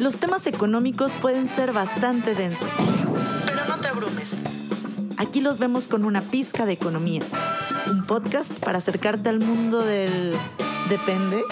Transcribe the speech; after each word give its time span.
Los 0.00 0.16
temas 0.16 0.46
económicos 0.46 1.14
pueden 1.16 1.46
ser 1.50 1.74
bastante 1.74 2.34
densos. 2.34 2.70
Pero 3.44 3.66
no 3.68 3.76
te 3.82 3.88
abrumes. 3.88 4.34
Aquí 5.18 5.42
los 5.42 5.58
vemos 5.58 5.88
con 5.88 6.06
una 6.06 6.22
pizca 6.22 6.64
de 6.64 6.72
economía. 6.72 7.20
Un 7.86 8.06
podcast 8.06 8.50
para 8.60 8.78
acercarte 8.78 9.28
al 9.28 9.40
mundo 9.40 9.84
del... 9.84 10.34
¿Depende? 10.88 11.42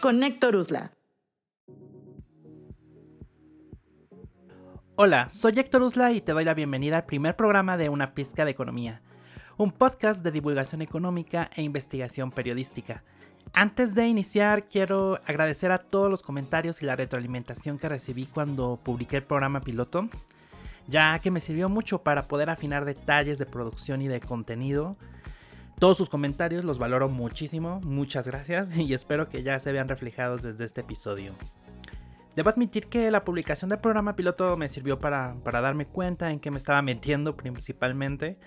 Con 0.00 0.22
Héctor 0.22 0.56
Usla. 0.56 0.92
Hola, 4.96 5.28
soy 5.28 5.52
Héctor 5.58 5.82
Usla 5.82 6.12
y 6.12 6.22
te 6.22 6.32
doy 6.32 6.46
la 6.46 6.54
bienvenida 6.54 6.96
al 6.96 7.04
primer 7.04 7.36
programa 7.36 7.76
de 7.76 7.90
Una 7.90 8.14
Pizca 8.14 8.46
de 8.46 8.52
Economía, 8.52 9.02
un 9.58 9.72
podcast 9.72 10.24
de 10.24 10.30
divulgación 10.30 10.80
económica 10.80 11.50
e 11.54 11.60
investigación 11.60 12.30
periodística. 12.30 13.04
Antes 13.52 13.94
de 13.94 14.06
iniciar, 14.06 14.68
quiero 14.68 15.20
agradecer 15.26 15.72
a 15.72 15.78
todos 15.78 16.08
los 16.08 16.22
comentarios 16.22 16.82
y 16.82 16.86
la 16.86 16.96
retroalimentación 16.96 17.78
que 17.78 17.88
recibí 17.88 18.26
cuando 18.26 18.78
publiqué 18.82 19.16
el 19.16 19.24
programa 19.24 19.60
piloto, 19.60 20.08
ya 20.86 21.18
que 21.18 21.32
me 21.32 21.40
sirvió 21.40 21.68
mucho 21.68 22.02
para 22.02 22.22
poder 22.22 22.48
afinar 22.48 22.84
detalles 22.84 23.38
de 23.38 23.46
producción 23.46 24.02
y 24.02 24.08
de 24.08 24.20
contenido. 24.20 24.96
Todos 25.80 25.96
sus 25.96 26.08
comentarios 26.08 26.64
los 26.64 26.78
valoro 26.78 27.08
muchísimo, 27.08 27.80
muchas 27.80 28.26
gracias 28.26 28.76
y 28.76 28.94
espero 28.94 29.28
que 29.28 29.42
ya 29.42 29.58
se 29.58 29.72
vean 29.72 29.88
reflejados 29.88 30.42
desde 30.42 30.64
este 30.64 30.82
episodio. 30.82 31.34
Debo 32.36 32.50
admitir 32.50 32.86
que 32.86 33.10
la 33.10 33.24
publicación 33.24 33.68
del 33.68 33.80
programa 33.80 34.14
piloto 34.14 34.56
me 34.56 34.68
sirvió 34.68 35.00
para, 35.00 35.34
para 35.42 35.60
darme 35.60 35.86
cuenta 35.86 36.30
en 36.30 36.38
qué 36.38 36.52
me 36.52 36.58
estaba 36.58 36.80
metiendo 36.80 37.36
principalmente 37.36 38.38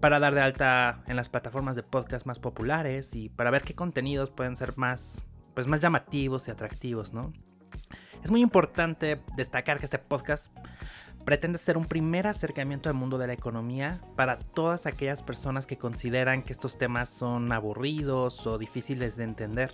para 0.00 0.18
dar 0.18 0.34
de 0.34 0.40
alta 0.40 1.02
en 1.06 1.16
las 1.16 1.28
plataformas 1.28 1.76
de 1.76 1.82
podcast 1.82 2.26
más 2.26 2.38
populares 2.38 3.14
y 3.14 3.28
para 3.28 3.50
ver 3.50 3.62
qué 3.62 3.74
contenidos 3.74 4.30
pueden 4.30 4.56
ser 4.56 4.76
más, 4.76 5.22
pues 5.54 5.66
más 5.66 5.80
llamativos 5.80 6.48
y 6.48 6.50
atractivos, 6.50 7.12
¿no? 7.12 7.32
Es 8.22 8.30
muy 8.30 8.40
importante 8.40 9.20
destacar 9.36 9.78
que 9.78 9.84
este 9.86 9.98
podcast 9.98 10.52
pretende 11.24 11.58
ser 11.58 11.76
un 11.76 11.84
primer 11.84 12.26
acercamiento 12.26 12.88
al 12.88 12.94
mundo 12.94 13.18
de 13.18 13.26
la 13.26 13.32
economía 13.32 14.00
para 14.14 14.38
todas 14.38 14.86
aquellas 14.86 15.22
personas 15.22 15.66
que 15.66 15.78
consideran 15.78 16.42
que 16.42 16.52
estos 16.52 16.78
temas 16.78 17.08
son 17.08 17.50
aburridos 17.52 18.46
o 18.46 18.58
difíciles 18.58 19.16
de 19.16 19.24
entender. 19.24 19.72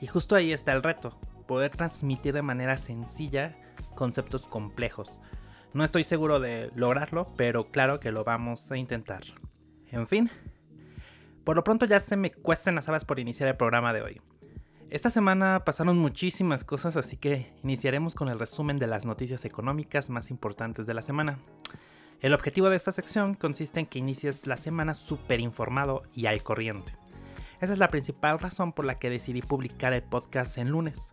Y 0.00 0.06
justo 0.06 0.34
ahí 0.34 0.52
está 0.52 0.72
el 0.72 0.82
reto, 0.82 1.18
poder 1.46 1.70
transmitir 1.70 2.34
de 2.34 2.42
manera 2.42 2.76
sencilla 2.78 3.54
conceptos 3.94 4.46
complejos. 4.46 5.18
No 5.74 5.84
estoy 5.84 6.04
seguro 6.04 6.40
de 6.40 6.70
lograrlo, 6.74 7.32
pero 7.36 7.64
claro 7.64 8.00
que 8.00 8.12
lo 8.12 8.24
vamos 8.24 8.70
a 8.70 8.76
intentar. 8.76 9.22
En 9.90 10.06
fin, 10.06 10.30
por 11.44 11.56
lo 11.56 11.64
pronto 11.64 11.86
ya 11.86 12.00
se 12.00 12.16
me 12.16 12.30
cuestan 12.30 12.74
las 12.74 12.88
habas 12.88 13.04
por 13.04 13.18
iniciar 13.18 13.48
el 13.48 13.56
programa 13.56 13.92
de 13.92 14.02
hoy. 14.02 14.20
Esta 14.90 15.10
semana 15.10 15.64
pasaron 15.64 15.98
muchísimas 15.98 16.64
cosas, 16.64 16.96
así 16.96 17.16
que 17.16 17.52
iniciaremos 17.62 18.14
con 18.14 18.28
el 18.28 18.38
resumen 18.38 18.78
de 18.78 18.86
las 18.86 19.04
noticias 19.04 19.44
económicas 19.44 20.08
más 20.08 20.30
importantes 20.30 20.86
de 20.86 20.94
la 20.94 21.02
semana. 21.02 21.38
El 22.20 22.32
objetivo 22.32 22.70
de 22.70 22.76
esta 22.76 22.92
sección 22.92 23.34
consiste 23.34 23.80
en 23.80 23.86
que 23.86 23.98
inicies 23.98 24.46
la 24.46 24.56
semana 24.56 24.94
súper 24.94 25.40
informado 25.40 26.02
y 26.14 26.26
al 26.26 26.42
corriente. 26.42 26.94
Esa 27.60 27.72
es 27.72 27.78
la 27.78 27.88
principal 27.88 28.38
razón 28.38 28.72
por 28.72 28.84
la 28.84 28.98
que 28.98 29.10
decidí 29.10 29.42
publicar 29.42 29.92
el 29.92 30.02
podcast 30.02 30.58
en 30.58 30.70
lunes, 30.70 31.12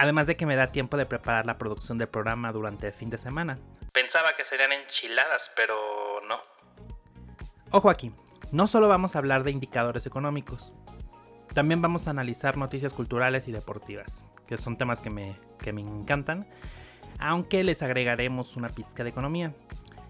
Además 0.00 0.26
de 0.26 0.34
que 0.34 0.46
me 0.46 0.56
da 0.56 0.72
tiempo 0.72 0.96
de 0.96 1.04
preparar 1.04 1.44
la 1.44 1.58
producción 1.58 1.98
del 1.98 2.08
programa 2.08 2.52
durante 2.52 2.86
el 2.86 2.94
fin 2.94 3.10
de 3.10 3.18
semana. 3.18 3.58
Pensaba 3.92 4.34
que 4.34 4.46
serían 4.46 4.72
enchiladas, 4.72 5.52
pero 5.54 5.76
no. 6.26 6.40
Ojo 7.70 7.90
aquí, 7.90 8.12
no 8.52 8.66
solo 8.66 8.88
vamos 8.88 9.14
a 9.14 9.18
hablar 9.18 9.44
de 9.44 9.50
indicadores 9.50 10.06
económicos, 10.06 10.72
también 11.54 11.82
vamos 11.82 12.06
a 12.06 12.10
analizar 12.10 12.56
noticias 12.56 12.92
culturales 12.92 13.48
y 13.48 13.52
deportivas, 13.52 14.24
que 14.46 14.56
son 14.56 14.76
temas 14.76 15.00
que 15.00 15.10
me, 15.10 15.36
que 15.58 15.72
me 15.72 15.80
encantan, 15.80 16.48
aunque 17.18 17.64
les 17.64 17.82
agregaremos 17.82 18.56
una 18.56 18.68
pizca 18.68 19.04
de 19.04 19.10
economía. 19.10 19.54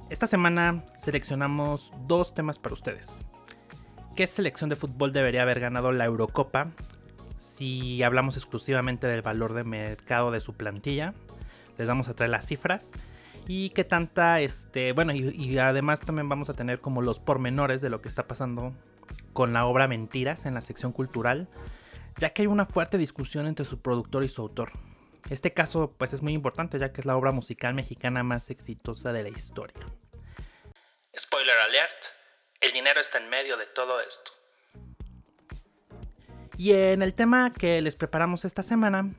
Esta 0.08 0.26
semana 0.26 0.84
seleccionamos 0.96 1.92
dos 2.06 2.34
temas 2.34 2.58
para 2.58 2.74
ustedes. 2.74 3.22
¿Qué 4.16 4.26
selección 4.26 4.70
de 4.70 4.76
fútbol 4.76 5.12
debería 5.12 5.42
haber 5.42 5.60
ganado 5.60 5.92
la 5.92 6.04
Eurocopa 6.04 6.72
si 7.40 8.02
hablamos 8.02 8.36
exclusivamente 8.36 9.06
del 9.06 9.22
valor 9.22 9.54
de 9.54 9.64
mercado 9.64 10.30
de 10.30 10.40
su 10.40 10.54
plantilla. 10.54 11.14
Les 11.78 11.88
vamos 11.88 12.08
a 12.08 12.14
traer 12.14 12.30
las 12.30 12.46
cifras. 12.46 12.92
Y 13.46 13.70
qué 13.70 13.84
tanta, 13.84 14.40
este, 14.40 14.92
bueno, 14.92 15.12
y, 15.12 15.58
además 15.58 16.00
también 16.00 16.28
vamos 16.28 16.48
a 16.50 16.54
tener 16.54 16.78
como 16.80 17.02
los 17.02 17.18
pormenores 17.18 17.80
de 17.80 17.90
lo 17.90 18.00
que 18.00 18.08
está 18.08 18.28
pasando 18.28 18.72
con 19.32 19.52
la 19.52 19.66
obra 19.66 19.88
Mentiras 19.88 20.46
en 20.46 20.54
la 20.54 20.60
sección 20.60 20.92
cultural, 20.92 21.48
ya 22.18 22.30
que 22.30 22.42
hay 22.42 22.46
una 22.46 22.66
fuerte 22.66 22.98
discusión 22.98 23.46
entre 23.46 23.64
su 23.64 23.80
productor 23.80 24.22
y 24.24 24.28
su 24.28 24.42
autor. 24.42 24.72
Este 25.30 25.52
caso 25.52 25.94
pues 25.98 26.12
es 26.12 26.22
muy 26.22 26.32
importante 26.32 26.78
ya 26.78 26.92
que 26.92 27.00
es 27.00 27.06
la 27.06 27.16
obra 27.16 27.32
musical 27.32 27.74
mexicana 27.74 28.22
más 28.22 28.50
exitosa 28.50 29.12
de 29.12 29.24
la 29.24 29.28
historia. 29.28 29.84
Spoiler 31.18 31.56
alert, 31.68 32.04
el 32.60 32.72
dinero 32.72 33.00
está 33.00 33.18
en 33.18 33.28
medio 33.28 33.56
de 33.56 33.66
todo 33.66 34.00
esto. 34.00 34.32
Y 36.56 36.72
en 36.72 37.02
el 37.02 37.14
tema 37.14 37.52
que 37.52 37.80
les 37.80 37.96
preparamos 37.96 38.44
esta 38.44 38.62
semana, 38.62 39.14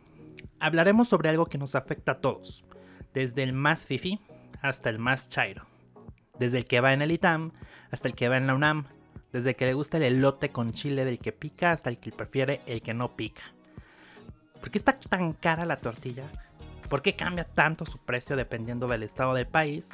hablaremos 0.60 1.10
sobre 1.10 1.30
algo 1.30 1.46
que 1.46 1.58
nos 1.58 1.76
afecta 1.76 2.14
a 2.14 2.22
todos, 2.22 2.64
desde 3.14 3.44
el 3.44 3.54
más 3.54 3.86
fifi 3.86 4.20
hasta 4.62 4.90
el 4.90 5.00
más 5.00 5.30
chairo, 5.30 5.66
desde 6.40 6.60
el 6.60 6.66
que 6.66 6.82
va 6.82 6.94
en 6.94 7.02
el 7.02 7.12
ITAM 7.12 7.52
hasta 7.92 8.08
el 8.08 8.16
que 8.16 8.30
va 8.30 8.38
en 8.38 8.48
la 8.48 8.56
UNAM, 8.56 8.86
desde 9.32 9.50
el 9.50 9.56
que 9.56 9.66
le 9.66 9.74
gusta 9.74 9.98
el 9.98 10.04
elote 10.04 10.50
con 10.50 10.74
chile 10.74 11.06
del 11.06 11.20
que 11.20 11.32
pica 11.32 11.72
hasta 11.72 11.90
el 11.90 12.00
que 12.00 12.12
prefiere 12.12 12.62
el 12.66 12.82
que 12.82 12.94
no 12.94 13.16
pica. 13.16 13.44
¿Por 14.60 14.70
qué 14.70 14.78
está 14.78 14.96
tan 14.96 15.34
cara 15.34 15.66
la 15.66 15.78
tortilla? 15.78 16.30
¿Por 16.90 17.02
qué 17.02 17.16
cambia 17.16 17.46
tanto 17.46 17.86
su 17.86 17.98
precio 17.98 18.36
dependiendo 18.36 18.88
del 18.88 19.04
estado 19.04 19.34
del 19.34 19.48
país? 19.48 19.90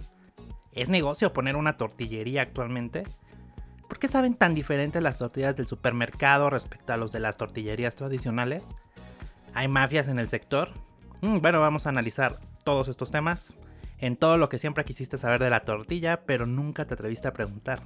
¿Es 0.73 0.89
negocio 0.89 1.33
poner 1.33 1.55
una 1.55 1.77
tortillería 1.77 2.41
actualmente? 2.41 3.03
¿Por 3.87 3.99
qué 3.99 4.07
saben 4.07 4.33
tan 4.33 4.53
diferentes 4.53 5.01
las 5.01 5.17
tortillas 5.17 5.55
del 5.55 5.67
supermercado 5.67 6.49
respecto 6.49 6.93
a 6.93 6.97
los 6.97 7.11
de 7.11 7.19
las 7.19 7.37
tortillerías 7.37 7.95
tradicionales? 7.95 8.75
¿Hay 9.53 9.67
mafias 9.67 10.07
en 10.07 10.19
el 10.19 10.27
sector? 10.27 10.71
Mm, 11.21 11.39
bueno, 11.39 11.61
vamos 11.61 11.85
a 11.85 11.89
analizar 11.89 12.37
todos 12.67 12.89
estos 12.89 13.11
temas 13.11 13.53
en 13.97 14.17
todo 14.17 14.37
lo 14.37 14.49
que 14.49 14.59
siempre 14.59 14.83
quisiste 14.83 15.17
saber 15.17 15.41
de 15.41 15.49
la 15.49 15.61
tortilla, 15.61 16.25
pero 16.25 16.45
nunca 16.45 16.83
te 16.83 16.95
atreviste 16.95 17.29
a 17.29 17.31
preguntar. 17.31 17.81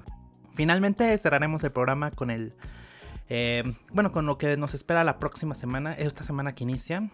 Finalmente 0.56 1.16
cerraremos 1.20 1.64
el 1.64 1.70
programa 1.70 2.10
con 2.10 2.32
el... 2.32 2.56
Eh, 3.30 3.62
bueno, 3.94 4.12
con 4.12 4.26
lo 4.26 4.40
que 4.40 4.58
nos 4.58 4.74
espera 4.74 5.04
la 5.04 5.20
próxima 5.20 5.54
semana, 5.54 5.94
esta 5.94 6.24
semana 6.24 6.54
que 6.54 6.64
inicia, 6.64 7.12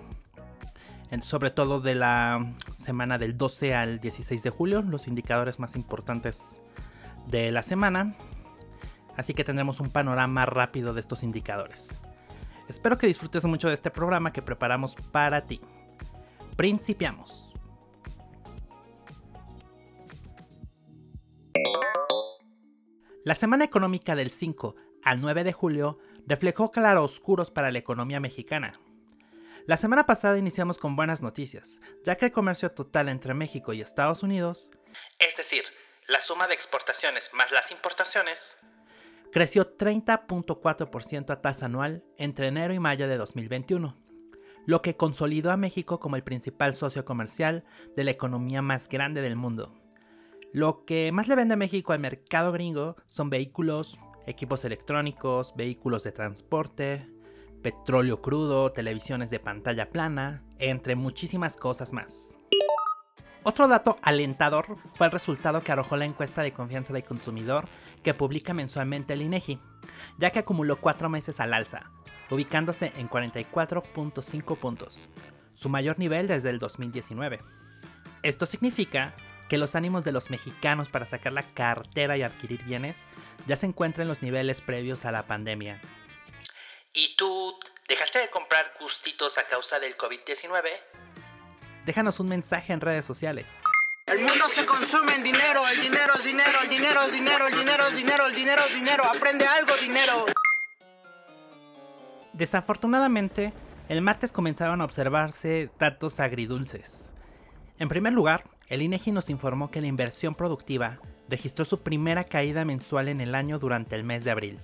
sobre 1.21 1.49
todo 1.49 1.81
de 1.81 1.95
la 1.95 2.53
semana 2.77 3.17
del 3.17 3.37
12 3.37 3.75
al 3.75 3.99
16 3.99 4.43
de 4.43 4.49
julio, 4.49 4.81
los 4.81 5.09
indicadores 5.09 5.59
más 5.59 5.75
importantes 5.75 6.61
de 7.27 7.51
la 7.51 7.63
semana 7.63 8.15
así 9.17 9.33
que 9.33 9.43
tendremos 9.43 9.81
un 9.81 9.89
panorama 9.89 10.45
rápido 10.45 10.93
de 10.93 11.01
estos 11.01 11.21
indicadores. 11.21 12.01
Espero 12.69 12.97
que 12.97 13.07
disfrutes 13.07 13.43
mucho 13.43 13.67
de 13.67 13.73
este 13.73 13.91
programa 13.91 14.31
que 14.31 14.41
preparamos 14.41 14.95
para 15.11 15.45
ti. 15.45 15.59
Principiamos. 16.55 17.46
La 23.27 23.35
semana 23.35 23.65
económica 23.65 24.15
del 24.15 24.31
5 24.31 24.77
al 25.03 25.19
9 25.19 25.43
de 25.43 25.51
julio 25.51 25.99
reflejó 26.27 26.71
claroscuros 26.71 27.51
para 27.51 27.71
la 27.71 27.77
economía 27.77 28.21
mexicana. 28.21 28.79
La 29.65 29.75
semana 29.75 30.05
pasada 30.05 30.37
iniciamos 30.37 30.77
con 30.77 30.95
buenas 30.95 31.21
noticias, 31.21 31.81
ya 32.05 32.15
que 32.15 32.27
el 32.27 32.31
comercio 32.31 32.71
total 32.71 33.09
entre 33.09 33.33
México 33.33 33.73
y 33.73 33.81
Estados 33.81 34.23
Unidos, 34.23 34.71
es 35.19 35.35
decir, 35.35 35.65
la 36.07 36.21
suma 36.21 36.47
de 36.47 36.53
exportaciones 36.53 37.29
más 37.33 37.51
las 37.51 37.69
importaciones, 37.69 38.55
creció 39.33 39.77
30.4% 39.77 41.29
a 41.29 41.41
tasa 41.41 41.65
anual 41.65 42.05
entre 42.17 42.47
enero 42.47 42.73
y 42.73 42.79
mayo 42.79 43.09
de 43.09 43.17
2021, 43.17 44.01
lo 44.65 44.81
que 44.81 44.95
consolidó 44.95 45.51
a 45.51 45.57
México 45.57 45.99
como 45.99 46.15
el 46.15 46.23
principal 46.23 46.77
socio 46.77 47.03
comercial 47.03 47.65
de 47.93 48.05
la 48.05 48.11
economía 48.11 48.61
más 48.61 48.87
grande 48.87 49.21
del 49.21 49.35
mundo. 49.35 49.77
Lo 50.53 50.85
que 50.85 51.11
más 51.11 51.27
le 51.27 51.35
vende 51.35 51.57
México 51.57 51.93
al 51.93 51.99
mercado 51.99 52.51
gringo 52.51 52.95
son 53.05 53.29
vehículos, 53.29 53.99
equipos 54.25 54.63
electrónicos, 54.63 55.53
vehículos 55.55 56.03
de 56.03 56.13
transporte, 56.13 57.07
petróleo 57.61 58.21
crudo, 58.21 58.71
televisiones 58.71 59.29
de 59.29 59.39
pantalla 59.39 59.89
plana, 59.89 60.43
entre 60.57 60.95
muchísimas 60.95 61.57
cosas 61.57 61.91
más. 61.91 62.37
Otro 63.43 63.67
dato 63.67 63.97
alentador 64.01 64.77
fue 64.93 65.07
el 65.07 65.11
resultado 65.11 65.61
que 65.61 65.71
arrojó 65.71 65.95
la 65.97 66.05
encuesta 66.05 66.41
de 66.41 66.53
confianza 66.53 66.93
del 66.93 67.03
consumidor 67.03 67.65
que 68.03 68.13
publica 68.13 68.53
mensualmente 68.53 69.13
el 69.13 69.21
INEGI, 69.21 69.59
ya 70.17 70.31
que 70.31 70.39
acumuló 70.39 70.77
cuatro 70.77 71.09
meses 71.09 71.39
al 71.39 71.53
alza, 71.53 71.91
ubicándose 72.29 72.93
en 72.97 73.09
44.5 73.09 74.57
puntos, 74.57 75.09
su 75.53 75.69
mayor 75.69 75.99
nivel 75.99 76.27
desde 76.27 76.49
el 76.49 76.57
2019. 76.57 77.39
Esto 78.23 78.45
significa 78.45 79.13
que 79.49 79.57
los 79.57 79.75
ánimos 79.75 80.03
de 80.05 80.11
los 80.11 80.29
mexicanos 80.29 80.89
para 80.89 81.05
sacar 81.05 81.33
la 81.33 81.43
cartera 81.43 82.17
y 82.17 82.23
adquirir 82.23 82.63
bienes 82.63 83.05
ya 83.45 83.55
se 83.55 83.65
encuentran 83.65 84.03
en 84.03 84.09
los 84.09 84.21
niveles 84.21 84.61
previos 84.61 85.05
a 85.05 85.11
la 85.11 85.27
pandemia. 85.27 85.81
¿Y 86.93 87.15
tú 87.15 87.57
dejaste 87.87 88.19
de 88.19 88.29
comprar 88.29 88.73
gustitos 88.79 89.37
a 89.37 89.47
causa 89.47 89.79
del 89.79 89.95
COVID-19? 89.95 90.69
déjanos 91.87 92.19
un 92.19 92.27
mensaje 92.27 92.73
en 92.73 92.81
redes 92.81 93.05
sociales. 93.05 93.45
El 94.05 94.19
mundo 94.19 94.47
se 94.49 94.65
consume 94.65 95.15
en 95.15 95.23
dinero, 95.23 95.61
el 95.73 95.81
dinero 95.81 96.13
es 96.15 96.23
dinero, 96.23 96.59
el 96.61 96.69
dinero 96.69 97.01
es 97.01 97.11
dinero, 97.11 97.47
el 97.47 97.53
dinero 97.55 97.87
es 97.87 97.95
dinero, 97.95 98.27
el 98.27 98.35
dinero 98.35 98.63
es 98.67 98.73
dinero, 98.75 99.03
aprende 99.05 99.47
algo, 99.47 99.73
dinero. 99.77 100.25
Desafortunadamente, 102.33 103.53
el 103.89 104.01
martes 104.01 104.33
comenzaron 104.33 104.81
a 104.81 104.85
observarse 104.85 105.69
datos 105.79 106.19
agridulces. 106.19 107.09
En 107.79 107.87
primer 107.87 108.13
lugar, 108.13 108.43
el 108.69 108.81
INEGI 108.81 109.11
nos 109.11 109.29
informó 109.29 109.71
que 109.71 109.81
la 109.81 109.87
inversión 109.87 110.35
productiva 110.35 110.99
registró 111.29 111.65
su 111.65 111.81
primera 111.81 112.23
caída 112.23 112.65
mensual 112.65 113.07
en 113.07 113.21
el 113.21 113.35
año 113.35 113.59
durante 113.59 113.95
el 113.95 114.03
mes 114.03 114.23
de 114.23 114.31
abril, 114.31 114.59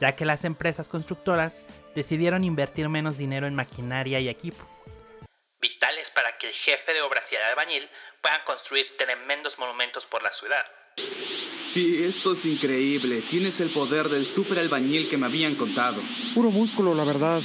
ya 0.00 0.14
que 0.16 0.24
las 0.24 0.44
empresas 0.44 0.88
constructoras 0.88 1.64
decidieron 1.94 2.44
invertir 2.44 2.88
menos 2.88 3.18
dinero 3.18 3.46
en 3.46 3.54
maquinaria 3.54 4.20
y 4.20 4.28
equipo. 4.28 4.66
Vitales 5.60 6.10
para 6.10 6.36
que 6.38 6.48
el 6.48 6.54
jefe 6.54 6.92
de 6.92 7.02
obras 7.02 7.30
y 7.32 7.36
el 7.36 7.42
albañil 7.42 7.88
puedan 8.20 8.40
construir 8.44 8.86
tremendos 8.98 9.58
monumentos 9.58 10.06
por 10.06 10.22
la 10.22 10.30
ciudad. 10.30 10.64
Sí, 11.54 12.04
esto 12.04 12.32
es 12.32 12.44
increíble. 12.44 13.22
Tienes 13.22 13.60
el 13.60 13.72
poder 13.72 14.08
del 14.08 14.26
super 14.26 14.58
albañil 14.58 15.08
que 15.08 15.16
me 15.16 15.26
habían 15.26 15.54
contado. 15.56 16.02
Puro 16.34 16.50
músculo, 16.50 16.94
la 16.94 17.04
verdad. 17.04 17.40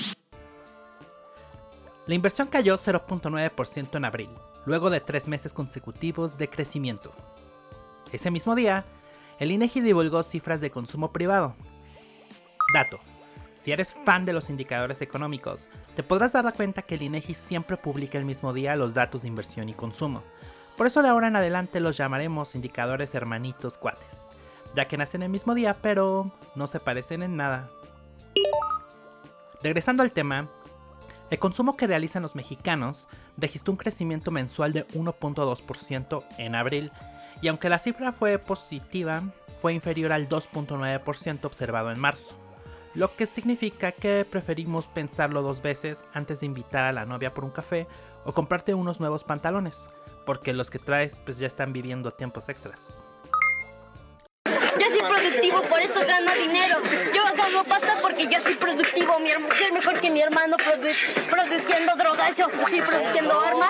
La 2.08 2.16
inversión 2.16 2.48
cayó 2.48 2.78
0.9% 2.78 3.98
en 3.98 4.06
abril, 4.06 4.30
luego 4.68 4.90
de 4.90 5.00
tres 5.00 5.30
meses 5.30 5.54
consecutivos 5.54 6.38
de 6.38 6.50
crecimiento. 6.50 7.14
Ese 8.12 8.32
mismo 8.32 8.54
día, 8.54 8.84
el 9.40 9.52
INEGI 9.52 9.80
divulgó 9.80 10.24
cifras 10.24 10.60
de 10.60 10.72
consumo 10.72 11.14
privado. 11.14 11.56
Dato. 12.74 13.00
Si 13.56 13.72
eres 13.72 13.94
fan 13.94 14.26
de 14.26 14.34
los 14.34 14.50
indicadores 14.50 15.02
económicos, 15.02 15.70
te 15.96 16.04
podrás 16.04 16.34
dar 16.34 16.54
cuenta 16.54 16.82
que 16.82 16.96
el 16.96 17.02
INEGI 17.02 17.34
siempre 17.34 17.78
publica 17.78 18.18
el 18.18 18.26
mismo 18.26 18.52
día 18.52 18.76
los 18.76 18.94
datos 18.94 19.22
de 19.22 19.30
inversión 19.30 19.70
y 19.70 19.74
consumo. 19.74 20.22
Por 20.76 20.86
eso 20.86 21.02
de 21.02 21.08
ahora 21.08 21.28
en 21.28 21.38
adelante 21.38 21.80
los 21.80 21.96
llamaremos 21.96 22.54
indicadores 22.54 23.16
hermanitos 23.16 23.78
cuates, 23.78 24.24
ya 24.76 24.86
que 24.86 24.98
nacen 24.98 25.24
el 25.24 25.30
mismo 25.30 25.56
día 25.56 25.78
pero 25.82 26.30
no 26.56 26.68
se 26.68 26.82
parecen 26.82 27.24
en 27.24 27.38
nada. 27.38 27.70
Regresando 29.64 30.04
al 30.04 30.12
tema, 30.12 30.50
el 31.30 31.40
consumo 31.40 31.76
que 31.76 31.88
realizan 31.88 32.24
los 32.24 32.36
mexicanos 32.36 33.08
registró 33.38 33.72
un 33.72 33.78
crecimiento 33.78 34.32
mensual 34.32 34.74
de 34.74 34.88
1.2% 34.90 36.24
en 36.38 36.56
abril, 36.56 36.92
y 37.42 37.50
aunque 37.50 37.70
la 37.70 37.80
cifra 37.80 38.12
fue 38.12 38.40
positiva, 38.40 39.24
fue 39.62 39.74
inferior 39.74 40.12
al 40.12 40.30
2.9% 40.30 41.46
observado 41.46 41.92
en 41.92 42.00
marzo, 42.00 42.36
lo 42.94 43.16
que 43.16 43.28
significa 43.28 43.92
que 43.92 44.26
preferimos 44.26 44.88
pensarlo 44.88 45.42
dos 45.42 45.62
veces 45.62 46.06
antes 46.14 46.40
de 46.40 46.46
invitar 46.46 46.86
a 46.86 46.92
la 46.92 47.06
novia 47.06 47.34
por 47.34 47.46
un 47.46 47.52
café 47.52 47.88
o 48.26 48.34
comprarte 48.34 48.74
unos 48.74 49.00
nuevos 49.00 49.24
pantalones, 49.24 49.88
porque 50.26 50.54
los 50.54 50.70
que 50.70 50.80
traes 50.80 51.16
pues 51.16 51.40
ya 51.40 51.48
están 51.48 51.74
viviendo 51.74 52.12
tiempos 52.12 52.50
extras. 52.50 53.04
Por 55.70 55.82
eso 55.82 56.00
gano 56.08 56.32
dinero. 56.34 56.78
Yo 57.14 57.64
pasta 57.64 57.98
porque 58.02 58.28
soy 58.40 58.56
productivo. 58.56 59.20
Mi 59.20 59.30
mejor 59.72 60.00
que 60.00 60.10
mi 60.10 60.22
hermano 60.22 60.58
produ- 60.58 61.30
produciendo 61.30 61.96
drogas. 61.96 62.36
Produciendo 62.36 63.40
armas. 63.42 63.70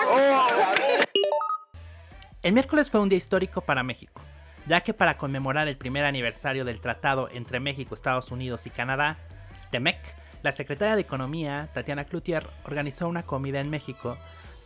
El 2.42 2.52
miércoles 2.52 2.90
fue 2.90 3.00
un 3.00 3.08
día 3.08 3.18
histórico 3.18 3.60
para 3.60 3.82
México, 3.82 4.22
ya 4.66 4.80
que 4.80 4.94
para 4.94 5.18
conmemorar 5.18 5.68
el 5.68 5.76
primer 5.76 6.04
aniversario 6.04 6.64
del 6.64 6.80
tratado 6.80 7.28
entre 7.32 7.60
México, 7.60 7.94
Estados 7.94 8.30
Unidos 8.30 8.66
y 8.66 8.70
Canadá, 8.70 9.18
TEMEC, 9.70 9.98
la 10.42 10.52
secretaria 10.52 10.94
de 10.94 11.02
Economía, 11.02 11.68
Tatiana 11.74 12.04
Cloutier, 12.04 12.48
organizó 12.64 13.08
una 13.08 13.24
comida 13.24 13.60
en 13.60 13.68
México 13.70 14.16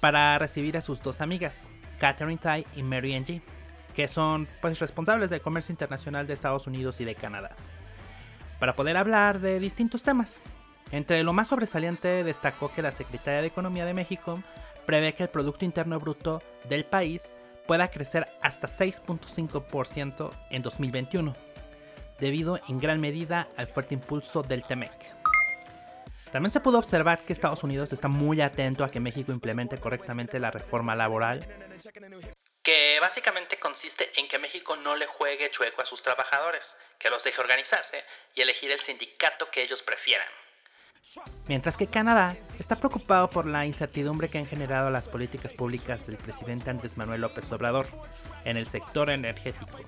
para 0.01 0.39
recibir 0.39 0.77
a 0.77 0.83
sus 0.83 1.03
dos 1.03 1.21
amigas, 1.23 1.69
Catherine 1.99 2.39
Tai 2.39 2.67
y 2.77 2.83
Mary 2.83 3.13
G, 3.15 3.43
que 3.95 4.09
son 4.09 4.49
pues, 4.61 4.79
responsables 4.79 5.31
del 5.31 5.41
comercio 5.41 5.73
internacional 5.73 6.27
de 6.27 6.35
Estados 6.35 6.67
Unidos 6.67 7.01
y 7.01 7.05
de 7.05 7.15
Canadá, 7.15 7.57
para 8.59 8.77
poder 8.77 8.97
hablar 8.97 9.41
de 9.41 9.61
distintos 9.61 10.03
temas. 10.03 10.41
Entre 10.91 11.23
lo 11.23 11.33
más 11.33 11.49
sobresaliente 11.49 12.23
destacó 12.23 12.71
que 12.73 12.83
la 12.83 12.93
Secretaría 12.93 13.41
de 13.41 13.47
Economía 13.47 13.87
de 13.87 13.95
México 13.95 14.43
prevé 14.87 15.15
que 15.15 15.23
el 15.23 15.31
Producto 15.31 15.65
Interno 15.65 15.99
Bruto 15.99 16.43
del 16.69 16.85
país 16.85 17.35
pueda 17.67 17.89
crecer 17.89 18.27
hasta 18.43 18.69
6.5% 18.69 20.31
en 20.51 20.63
2021, 20.63 21.35
debido 22.19 22.59
en 22.69 22.79
gran 22.79 23.01
medida 23.01 23.49
al 23.57 23.69
fuerte 23.69 23.95
impulso 23.95 24.43
del 24.43 24.65
TEMEC. 24.65 24.93
También 26.31 26.51
se 26.51 26.61
pudo 26.61 26.79
observar 26.79 27.21
que 27.21 27.33
Estados 27.33 27.63
Unidos 27.63 27.93
está 27.93 28.09
muy 28.09 28.41
atento 28.41 28.85
a 28.85 28.89
que 28.89 29.01
México 29.01 29.33
implemente 29.33 29.79
correctamente 29.79 30.39
la 30.39 30.51
reforma 30.51 30.97
laboral, 30.97 31.47
que 32.63 32.99
básicamente 33.01 33.59
consiste 33.59 34.11
en 34.17 34.29
que 34.29 34.39
México 34.39 34.77
no 34.77 34.97
le 34.97 35.07
juegue 35.07 35.51
chueco 35.51 35.83
a 35.83 35.87
sus 35.87 36.03
trabajadores, 36.03 36.77
que 36.99 37.11
los 37.11 37.25
deje 37.25 37.41
organizarse 37.41 38.05
y 38.35 38.41
elegir 38.41 38.71
el 38.71 38.81
sindicato 38.81 39.51
que 39.51 39.63
ellos 39.63 39.83
prefieran. 39.83 40.29
Mientras 41.49 41.77
que 41.77 41.89
Canadá 41.89 42.37
está 42.59 42.77
preocupado 42.77 43.29
por 43.29 43.47
la 43.47 43.67
incertidumbre 43.67 44.29
que 44.29 44.39
han 44.39 44.47
generado 44.47 44.91
las 44.91 45.09
políticas 45.09 45.53
públicas 45.53 46.07
del 46.07 46.17
presidente 46.17 46.71
Andrés 46.71 46.97
Manuel 46.97 47.23
López 47.23 47.51
Obrador 47.51 47.87
en 48.45 48.57
el 48.57 48.69
sector 48.69 49.11
energético. 49.11 49.79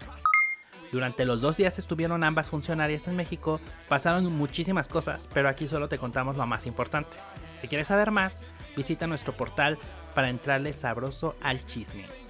Durante 0.91 1.25
los 1.25 1.41
dos 1.41 1.57
días 1.57 1.79
estuvieron 1.79 2.25
ambas 2.25 2.51
funcionarias 2.51 3.07
en 3.07 3.17
México, 3.17 3.61
pasaron 3.89 4.25
muchísimas 4.33 4.89
cosas, 4.89 5.29
pero 5.33 5.49
aquí 5.49 5.69
solo 5.69 5.89
te 5.89 5.99
contamos 5.99 6.37
lo 6.37 6.47
más 6.47 6.67
importante. 6.67 7.17
Si 7.61 7.69
quieres 7.69 7.89
saber 7.89 8.11
más, 8.11 8.43
visita 8.77 9.07
nuestro 9.07 9.33
portal 9.33 9.79
para 10.15 10.29
entrarle 10.29 10.73
sabroso 10.73 11.37
al 11.41 11.65
chisme. 11.65 12.24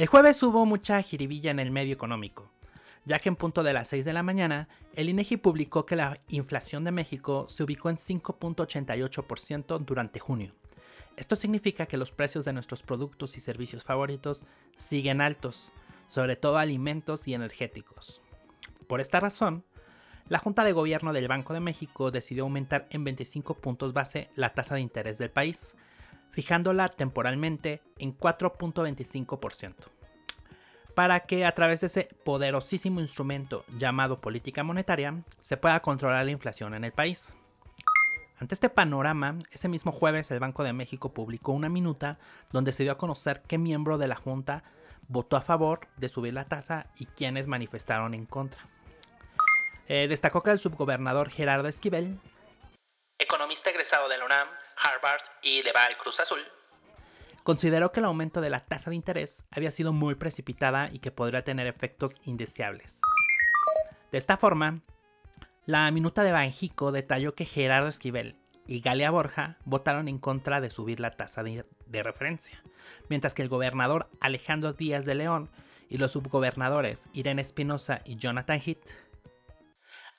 El 0.00 0.06
jueves 0.06 0.42
hubo 0.42 0.64
mucha 0.64 1.02
jiribilla 1.02 1.50
en 1.50 1.58
el 1.58 1.70
medio 1.70 1.92
económico, 1.92 2.50
ya 3.04 3.18
que 3.18 3.28
en 3.28 3.36
punto 3.36 3.62
de 3.62 3.74
las 3.74 3.88
6 3.88 4.06
de 4.06 4.14
la 4.14 4.22
mañana, 4.22 4.66
el 4.94 5.10
INEGI 5.10 5.36
publicó 5.36 5.84
que 5.84 5.94
la 5.94 6.16
inflación 6.30 6.84
de 6.84 6.90
México 6.90 7.44
se 7.50 7.64
ubicó 7.64 7.90
en 7.90 7.96
5.88% 7.96 9.78
durante 9.80 10.18
junio. 10.18 10.54
Esto 11.18 11.36
significa 11.36 11.84
que 11.84 11.98
los 11.98 12.12
precios 12.12 12.46
de 12.46 12.54
nuestros 12.54 12.82
productos 12.82 13.36
y 13.36 13.40
servicios 13.40 13.84
favoritos 13.84 14.44
siguen 14.78 15.20
altos, 15.20 15.70
sobre 16.06 16.34
todo 16.34 16.56
alimentos 16.56 17.28
y 17.28 17.34
energéticos. 17.34 18.22
Por 18.86 19.02
esta 19.02 19.20
razón, 19.20 19.66
la 20.28 20.38
Junta 20.38 20.64
de 20.64 20.72
Gobierno 20.72 21.12
del 21.12 21.28
Banco 21.28 21.52
de 21.52 21.60
México 21.60 22.10
decidió 22.10 22.44
aumentar 22.44 22.86
en 22.88 23.04
25 23.04 23.58
puntos 23.58 23.92
base 23.92 24.30
la 24.34 24.54
tasa 24.54 24.76
de 24.76 24.80
interés 24.80 25.18
del 25.18 25.30
país, 25.30 25.74
fijándola 26.30 26.88
temporalmente 26.88 27.82
en 27.98 28.16
4.25%, 28.16 29.74
para 30.94 31.20
que 31.20 31.44
a 31.44 31.54
través 31.54 31.80
de 31.80 31.88
ese 31.88 32.08
poderosísimo 32.24 33.00
instrumento 33.00 33.64
llamado 33.76 34.20
política 34.20 34.62
monetaria 34.62 35.22
se 35.40 35.56
pueda 35.56 35.80
controlar 35.80 36.24
la 36.24 36.30
inflación 36.30 36.74
en 36.74 36.84
el 36.84 36.92
país. 36.92 37.34
Ante 38.38 38.54
este 38.54 38.70
panorama, 38.70 39.38
ese 39.50 39.68
mismo 39.68 39.92
jueves 39.92 40.30
el 40.30 40.40
Banco 40.40 40.64
de 40.64 40.72
México 40.72 41.12
publicó 41.12 41.52
una 41.52 41.68
minuta 41.68 42.18
donde 42.52 42.72
se 42.72 42.84
dio 42.84 42.92
a 42.92 42.98
conocer 42.98 43.42
qué 43.46 43.58
miembro 43.58 43.98
de 43.98 44.08
la 44.08 44.16
Junta 44.16 44.64
votó 45.08 45.36
a 45.36 45.42
favor 45.42 45.80
de 45.98 46.08
subir 46.08 46.32
la 46.32 46.46
tasa 46.46 46.86
y 46.96 47.04
quienes 47.04 47.48
manifestaron 47.48 48.14
en 48.14 48.24
contra. 48.24 48.66
Eh, 49.88 50.06
destacó 50.08 50.42
que 50.42 50.52
el 50.52 50.60
subgobernador 50.60 51.30
Gerardo 51.30 51.68
Esquivel, 51.68 52.20
economista 53.50 53.70
egresado 53.70 54.08
de 54.08 54.16
la 54.16 54.24
UNAM, 54.26 54.48
Harvard 54.76 55.22
y 55.42 55.62
de 55.62 55.72
Val 55.72 55.96
Cruz 55.96 56.20
Azul, 56.20 56.40
consideró 57.42 57.90
que 57.90 57.98
el 57.98 58.06
aumento 58.06 58.40
de 58.40 58.48
la 58.48 58.60
tasa 58.60 58.90
de 58.90 58.96
interés 58.96 59.44
había 59.50 59.72
sido 59.72 59.92
muy 59.92 60.14
precipitada 60.14 60.88
y 60.92 61.00
que 61.00 61.10
podría 61.10 61.42
tener 61.42 61.66
efectos 61.66 62.14
indeseables. 62.22 63.00
De 64.12 64.18
esta 64.18 64.36
forma, 64.36 64.82
la 65.66 65.90
minuta 65.90 66.22
de 66.22 66.30
Banjico 66.30 66.92
detalló 66.92 67.34
que 67.34 67.44
Gerardo 67.44 67.88
Esquivel 67.88 68.36
y 68.68 68.82
Galia 68.82 69.10
Borja 69.10 69.56
votaron 69.64 70.06
en 70.06 70.18
contra 70.18 70.60
de 70.60 70.70
subir 70.70 71.00
la 71.00 71.10
tasa 71.10 71.42
de, 71.42 71.64
de, 71.86 72.02
referencia, 72.04 72.62
mientras 73.08 73.34
que 73.34 73.42
el 73.42 73.48
gobernador 73.48 74.08
Alejandro 74.20 74.74
Díaz 74.74 75.06
de 75.06 75.16
León 75.16 75.50
y 75.88 75.98
los 75.98 76.12
subgobernadores 76.12 77.08
Irene 77.14 77.42
Espinosa 77.42 78.00
y 78.04 78.16
Jonathan 78.16 78.60
Heath, 78.64 78.90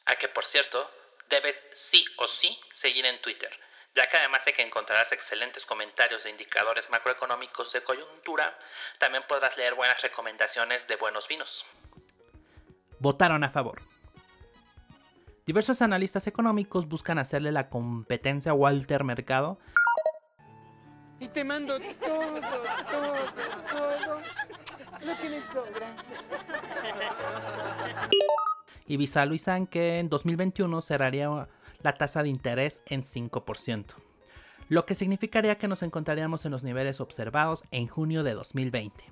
a 0.06 0.16
que 0.18 0.28
por 0.28 0.44
cierto 0.44 0.86
debes 1.32 1.64
sí 1.74 2.06
o 2.18 2.28
sí 2.28 2.60
seguir 2.74 3.06
en 3.06 3.20
Twitter, 3.22 3.50
ya 3.96 4.08
que 4.08 4.18
además 4.18 4.46
de 4.46 4.54
que 4.54 4.62
encontrarás 4.62 5.12
excelentes 5.12 5.66
comentarios 5.66 6.24
de 6.24 6.30
indicadores 6.30 6.90
macroeconómicos 6.92 7.74
de 7.74 7.82
coyuntura, 7.82 8.56
también 9.00 9.24
podrás 9.28 9.58
leer 9.58 9.74
buenas 9.74 10.00
recomendaciones 10.02 10.88
de 10.88 10.98
buenos 10.98 11.28
vinos. 11.28 11.66
Votaron 13.00 13.44
a 13.44 13.50
favor. 13.50 13.82
Diversos 15.46 15.82
analistas 15.82 16.28
económicos 16.28 16.88
buscan 16.88 17.18
hacerle 17.18 17.52
la 17.52 17.70
competencia 17.70 18.52
a 18.52 18.56
Walter 18.56 19.04
Mercado. 19.04 19.58
Y 21.20 21.28
te 21.28 21.44
mando 21.44 21.80
todo, 21.80 22.42
todo, 22.42 23.16
todo 23.72 24.22
lo 25.02 25.18
que 25.18 25.30
me 25.30 25.42
sobra. 25.52 25.96
Y 28.92 28.98
visualizan 28.98 29.68
que 29.68 30.00
en 30.00 30.10
2021 30.10 30.82
cerraría 30.82 31.48
la 31.82 31.94
tasa 31.94 32.24
de 32.24 32.28
interés 32.28 32.82
en 32.88 33.04
5%, 33.04 33.86
lo 34.68 34.86
que 34.86 34.96
significaría 34.96 35.58
que 35.58 35.70
nos 35.70 35.82
encontraríamos 35.82 36.44
en 36.44 36.52
los 36.52 36.64
niveles 36.64 37.00
observados 37.00 37.64
en 37.72 37.88
junio 37.88 38.24
de 38.24 38.34
2020. 38.34 39.06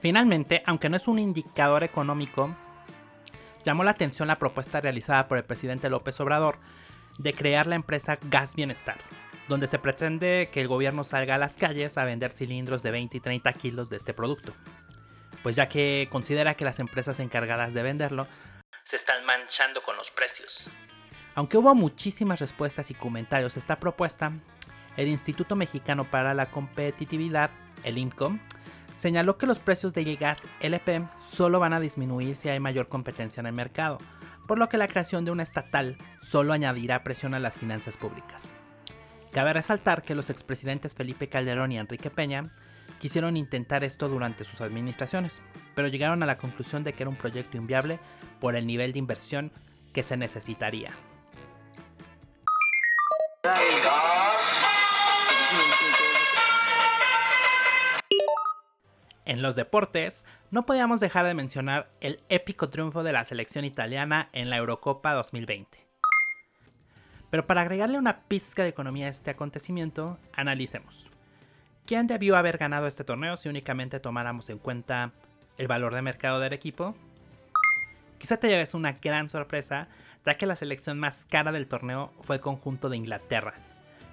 Finalmente, 0.00 0.62
aunque 0.64 0.88
no 0.88 0.96
es 0.96 1.08
un 1.08 1.18
indicador 1.18 1.82
económico, 1.82 2.54
llamó 3.64 3.82
la 3.82 3.90
atención 3.90 4.28
la 4.28 4.38
propuesta 4.38 4.80
realizada 4.80 5.26
por 5.26 5.38
el 5.38 5.44
presidente 5.44 5.90
López 5.90 6.20
Obrador 6.20 6.60
de 7.18 7.32
crear 7.32 7.66
la 7.66 7.74
empresa 7.74 8.16
Gas 8.30 8.54
Bienestar, 8.54 8.98
donde 9.48 9.66
se 9.66 9.80
pretende 9.80 10.50
que 10.52 10.60
el 10.60 10.68
gobierno 10.68 11.02
salga 11.02 11.34
a 11.34 11.38
las 11.38 11.56
calles 11.56 11.98
a 11.98 12.04
vender 12.04 12.30
cilindros 12.30 12.84
de 12.84 12.92
20 12.92 13.16
y 13.16 13.20
30 13.20 13.52
kilos 13.54 13.90
de 13.90 13.96
este 13.96 14.14
producto, 14.14 14.52
pues 15.44 15.56
ya 15.56 15.68
que 15.68 16.08
considera 16.10 16.54
que 16.54 16.64
las 16.64 16.80
empresas 16.80 17.20
encargadas 17.20 17.74
de 17.74 17.82
venderlo 17.82 18.26
se 18.84 18.96
están 18.96 19.26
manchando 19.26 19.82
con 19.82 19.94
los 19.94 20.10
precios. 20.10 20.70
Aunque 21.34 21.58
hubo 21.58 21.74
muchísimas 21.74 22.40
respuestas 22.40 22.90
y 22.90 22.94
comentarios 22.94 23.54
a 23.54 23.60
esta 23.60 23.78
propuesta, 23.78 24.32
el 24.96 25.06
Instituto 25.06 25.54
Mexicano 25.54 26.10
para 26.10 26.32
la 26.32 26.50
Competitividad, 26.50 27.50
el 27.82 27.98
INCOM, 27.98 28.40
señaló 28.96 29.36
que 29.36 29.44
los 29.44 29.58
precios 29.58 29.92
del 29.92 30.16
gas 30.16 30.40
LP 30.60 31.06
solo 31.20 31.60
van 31.60 31.74
a 31.74 31.80
disminuir 31.80 32.36
si 32.36 32.48
hay 32.48 32.58
mayor 32.58 32.88
competencia 32.88 33.42
en 33.42 33.46
el 33.46 33.52
mercado, 33.52 33.98
por 34.48 34.58
lo 34.58 34.70
que 34.70 34.78
la 34.78 34.88
creación 34.88 35.26
de 35.26 35.30
una 35.30 35.42
estatal 35.42 35.98
solo 36.22 36.54
añadirá 36.54 37.04
presión 37.04 37.34
a 37.34 37.38
las 37.38 37.58
finanzas 37.58 37.98
públicas. 37.98 38.56
Cabe 39.30 39.52
resaltar 39.52 40.04
que 40.04 40.14
los 40.14 40.30
expresidentes 40.30 40.94
Felipe 40.94 41.28
Calderón 41.28 41.70
y 41.70 41.78
Enrique 41.78 42.08
Peña 42.08 42.50
quisieron 43.04 43.36
intentar 43.36 43.84
esto 43.84 44.08
durante 44.08 44.44
sus 44.44 44.62
administraciones, 44.62 45.42
pero 45.74 45.88
llegaron 45.88 46.22
a 46.22 46.26
la 46.26 46.38
conclusión 46.38 46.84
de 46.84 46.94
que 46.94 47.02
era 47.02 47.10
un 47.10 47.16
proyecto 47.16 47.58
inviable 47.58 48.00
por 48.40 48.56
el 48.56 48.66
nivel 48.66 48.94
de 48.94 48.98
inversión 48.98 49.52
que 49.92 50.02
se 50.02 50.16
necesitaría. 50.16 50.90
En 59.26 59.42
los 59.42 59.54
deportes, 59.54 60.24
no 60.50 60.64
podíamos 60.64 60.98
dejar 61.00 61.26
de 61.26 61.34
mencionar 61.34 61.90
el 62.00 62.22
épico 62.30 62.70
triunfo 62.70 63.02
de 63.02 63.12
la 63.12 63.26
selección 63.26 63.66
italiana 63.66 64.30
en 64.32 64.48
la 64.48 64.56
Eurocopa 64.56 65.12
2020. 65.12 65.86
Pero 67.28 67.46
para 67.46 67.60
agregarle 67.60 67.98
una 67.98 68.20
pizca 68.28 68.62
de 68.62 68.70
economía 68.70 69.08
a 69.08 69.10
este 69.10 69.30
acontecimiento, 69.30 70.18
analicemos. 70.32 71.10
¿Quién 71.86 72.06
debió 72.06 72.36
haber 72.36 72.58
ganado 72.58 72.86
este 72.86 73.04
torneo 73.04 73.36
si 73.36 73.48
únicamente 73.48 74.00
tomáramos 74.00 74.48
en 74.48 74.58
cuenta 74.58 75.12
el 75.58 75.68
valor 75.68 75.94
de 75.94 76.02
mercado 76.02 76.40
del 76.40 76.52
equipo? 76.52 76.94
Quizá 78.18 78.38
te 78.38 78.48
lleves 78.48 78.72
una 78.74 78.92
gran 78.92 79.28
sorpresa, 79.28 79.88
ya 80.24 80.34
que 80.36 80.46
la 80.46 80.56
selección 80.56 80.98
más 80.98 81.26
cara 81.30 81.52
del 81.52 81.68
torneo 81.68 82.12
fue 82.22 82.36
el 82.36 82.42
conjunto 82.42 82.88
de 82.88 82.96
Inglaterra, 82.96 83.54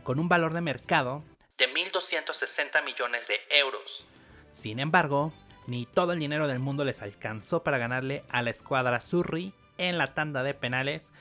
con 0.03 0.19
un 0.19 0.27
valor 0.27 0.53
de 0.53 0.61
mercado 0.61 1.23
de 1.57 1.69
1.260 1.73 2.83
millones 2.83 3.27
de 3.27 3.35
euros, 3.57 4.05
sin 4.51 4.79
embargo, 4.79 5.31
ni 5.65 5.85
todo 5.85 6.11
el 6.11 6.19
dinero 6.19 6.47
del 6.47 6.59
mundo 6.59 6.83
les 6.83 7.01
alcanzó 7.01 7.63
para 7.63 7.77
ganarle 7.77 8.23
a 8.29 8.41
la 8.41 8.49
escuadra 8.49 8.99
Surrey 8.99 9.53
en 9.77 9.97
la 9.97 10.13
tanda 10.13 10.43
de 10.43 10.53
penales 10.53 11.11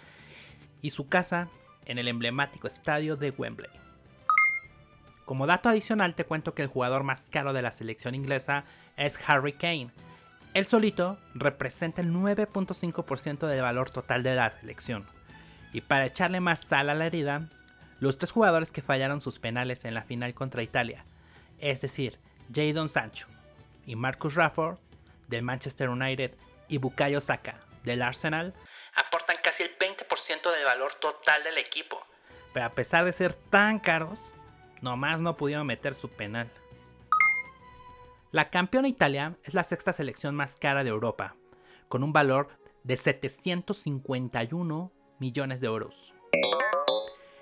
y 0.83 0.91
su 0.91 1.09
casa 1.09 1.49
en 1.87 1.99
el 1.99 2.09
emblemático 2.09 2.67
estadio 2.67 3.17
de 3.17 3.31
Wembley. 3.31 3.71
Como 5.31 5.47
dato 5.47 5.69
adicional 5.69 6.17
te 6.17 6.25
cuento 6.25 6.57
que 6.57 6.63
el 6.63 6.69
jugador 6.69 7.05
más 7.05 7.29
caro 7.31 7.53
de 7.53 7.63
la 7.63 7.71
selección 7.71 8.17
inglesa 8.17 8.65
es 8.97 9.17
Harry 9.29 9.53
Kane. 9.53 9.93
Él 10.55 10.67
solito 10.67 11.21
representa 11.35 12.01
el 12.01 12.13
9.5% 12.13 13.47
del 13.47 13.63
valor 13.63 13.91
total 13.91 14.25
de 14.25 14.35
la 14.35 14.51
selección. 14.51 15.07
Y 15.73 15.83
para 15.83 16.07
echarle 16.07 16.41
más 16.41 16.65
sal 16.65 16.91
a 16.91 16.95
la 16.95 17.07
herida, 17.07 17.49
los 18.01 18.19
tres 18.19 18.33
jugadores 18.33 18.73
que 18.73 18.83
fallaron 18.83 19.21
sus 19.21 19.39
penales 19.39 19.85
en 19.85 19.95
la 19.95 20.03
final 20.03 20.35
contra 20.35 20.65
Italia, 20.65 21.05
es 21.61 21.81
decir, 21.81 22.19
Jadon 22.53 22.89
Sancho 22.89 23.29
y 23.87 23.95
Marcus 23.95 24.35
Rafford 24.35 24.79
del 25.29 25.45
Manchester 25.45 25.91
United 25.91 26.37
y 26.67 26.79
Bukayo 26.79 27.21
Saka 27.21 27.61
del 27.85 28.03
Arsenal 28.03 28.53
aportan 28.97 29.37
casi 29.45 29.63
el 29.63 29.79
20% 29.79 30.51
del 30.51 30.65
valor 30.65 30.95
total 30.95 31.45
del 31.45 31.59
equipo. 31.59 32.05
Pero 32.53 32.67
a 32.67 32.71
pesar 32.71 33.05
de 33.05 33.13
ser 33.13 33.33
tan 33.35 33.79
caros, 33.79 34.35
nomás 34.83 35.21
no 35.21 35.37
pudieron 35.37 35.67
meter 35.67 35.95
su 35.95 36.09
penal. 36.09 36.51
La 38.33 38.51
campeona 38.51 38.89
Italia 38.89 39.37
es 39.45 39.55
la 39.55 39.65
sexta 39.65 39.93
selección 39.93 40.35
más 40.35 40.57
cara 40.57 40.85
de 40.85 40.91
Europa, 40.91 41.35
con 41.89 42.05
un 42.05 42.13
valor 42.13 42.49
de 42.85 42.97
751 42.97 44.93
millones 45.19 45.61
de 45.61 45.67
euros. 45.67 46.15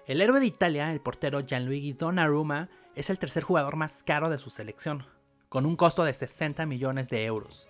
El 0.07 0.23
héroe 0.23 0.41
de 0.41 0.47
Italia, 0.47 0.91
el 0.91 1.01
portero 1.01 1.41
Gianluigi 1.41 1.93
Donnarumma, 1.93 2.71
es 2.95 3.11
el 3.11 3.19
tercer 3.19 3.43
jugador 3.43 3.77
más 3.77 4.03
caro 4.03 4.31
de 4.31 4.39
su 4.39 4.49
selección, 4.49 5.05
con 5.51 5.67
un 5.67 5.77
costo 5.77 6.05
de 6.05 6.15
60 6.15 6.65
millones 6.65 7.11
de 7.11 7.27
euros, 7.27 7.69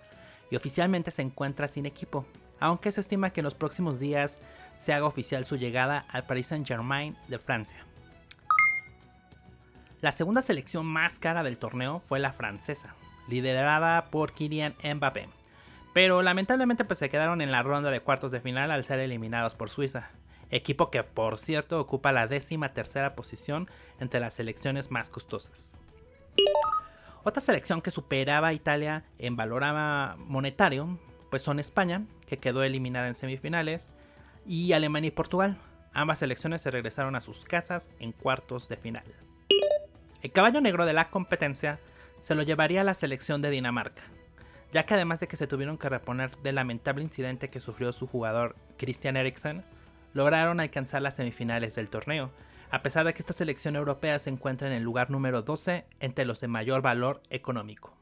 y 0.49 0.55
oficialmente 0.55 1.11
se 1.11 1.21
encuentra 1.21 1.67
sin 1.67 1.85
equipo, 1.85 2.25
aunque 2.59 2.91
se 2.91 3.01
estima 3.01 3.31
que 3.31 3.41
en 3.41 3.45
los 3.45 3.55
próximos 3.55 3.99
días 3.99 4.41
se 4.77 4.93
haga 4.93 5.05
oficial 5.05 5.45
su 5.45 5.57
llegada 5.57 6.05
al 6.09 6.25
Paris 6.25 6.47
Saint-Germain 6.47 7.17
de 7.27 7.39
Francia. 7.39 7.85
La 10.01 10.13
segunda 10.13 10.41
selección 10.41 10.85
más 10.85 11.19
cara 11.19 11.43
del 11.43 11.57
torneo 11.57 11.99
fue 11.99 12.19
la 12.19 12.31
francesa, 12.31 12.95
liderada 13.27 14.09
por 14.09 14.31
Kylian 14.31 14.75
Mbappé, 14.81 15.27
pero 15.93 16.21
lamentablemente 16.21 16.85
pues 16.85 16.99
se 16.99 17.09
quedaron 17.09 17.41
en 17.41 17.51
la 17.51 17.63
ronda 17.63 17.91
de 17.91 17.99
cuartos 17.99 18.31
de 18.31 18.39
final 18.39 18.71
al 18.71 18.85
ser 18.85 18.99
eliminados 18.99 19.55
por 19.55 19.69
Suiza, 19.69 20.11
equipo 20.51 20.89
que 20.89 21.03
por 21.03 21.37
cierto 21.37 21.81
ocupa 21.81 22.13
la 22.13 22.27
décima 22.27 22.71
tercera 22.71 23.13
posición 23.13 23.69
entre 23.99 24.21
las 24.21 24.35
selecciones 24.35 24.89
más 24.89 25.09
costosas. 25.09 25.81
Otra 27.25 27.41
selección 27.41 27.81
que 27.81 27.91
superaba 27.91 28.47
a 28.47 28.53
Italia 28.53 29.03
en 29.17 29.35
valor 29.35 29.63
monetario, 30.17 30.97
pues 31.29 31.41
son 31.41 31.59
España, 31.59 32.05
que 32.25 32.37
quedó 32.37 32.63
eliminada 32.63 33.09
en 33.09 33.15
semifinales, 33.15 33.93
y 34.45 34.71
Alemania 34.71 35.09
y 35.09 35.11
Portugal. 35.11 35.57
Ambas 35.91 36.19
selecciones 36.19 36.61
se 36.61 36.71
regresaron 36.71 37.17
a 37.17 37.21
sus 37.21 37.43
casas 37.43 37.89
en 37.99 38.13
cuartos 38.13 38.69
de 38.69 38.77
final. 38.77 39.03
El 40.21 40.33
caballo 40.33 40.59
negro 40.59 40.85
de 40.85 40.91
la 40.91 41.09
competencia 41.09 41.79
se 42.19 42.35
lo 42.35 42.43
llevaría 42.43 42.81
a 42.81 42.83
la 42.83 42.93
selección 42.93 43.41
de 43.41 43.49
Dinamarca, 43.49 44.03
ya 44.73 44.85
que 44.85 44.93
además 44.93 45.21
de 45.21 45.29
que 45.29 45.37
se 45.37 45.47
tuvieron 45.47 45.77
que 45.77 45.87
reponer 45.87 46.35
del 46.39 46.55
lamentable 46.55 47.03
incidente 47.03 47.49
que 47.49 47.61
sufrió 47.61 47.93
su 47.93 48.05
jugador 48.05 48.57
Christian 48.77 49.15
Eriksen, 49.15 49.63
lograron 50.13 50.59
alcanzar 50.59 51.01
las 51.01 51.15
semifinales 51.15 51.75
del 51.75 51.89
torneo, 51.89 52.31
a 52.69 52.83
pesar 52.83 53.05
de 53.05 53.13
que 53.13 53.19
esta 53.19 53.31
selección 53.31 53.77
europea 53.77 54.19
se 54.19 54.29
encuentra 54.29 54.67
en 54.67 54.73
el 54.73 54.83
lugar 54.83 55.09
número 55.09 55.41
12 55.41 55.85
entre 56.01 56.25
los 56.25 56.41
de 56.41 56.49
mayor 56.49 56.81
valor 56.81 57.21
económico. 57.29 57.95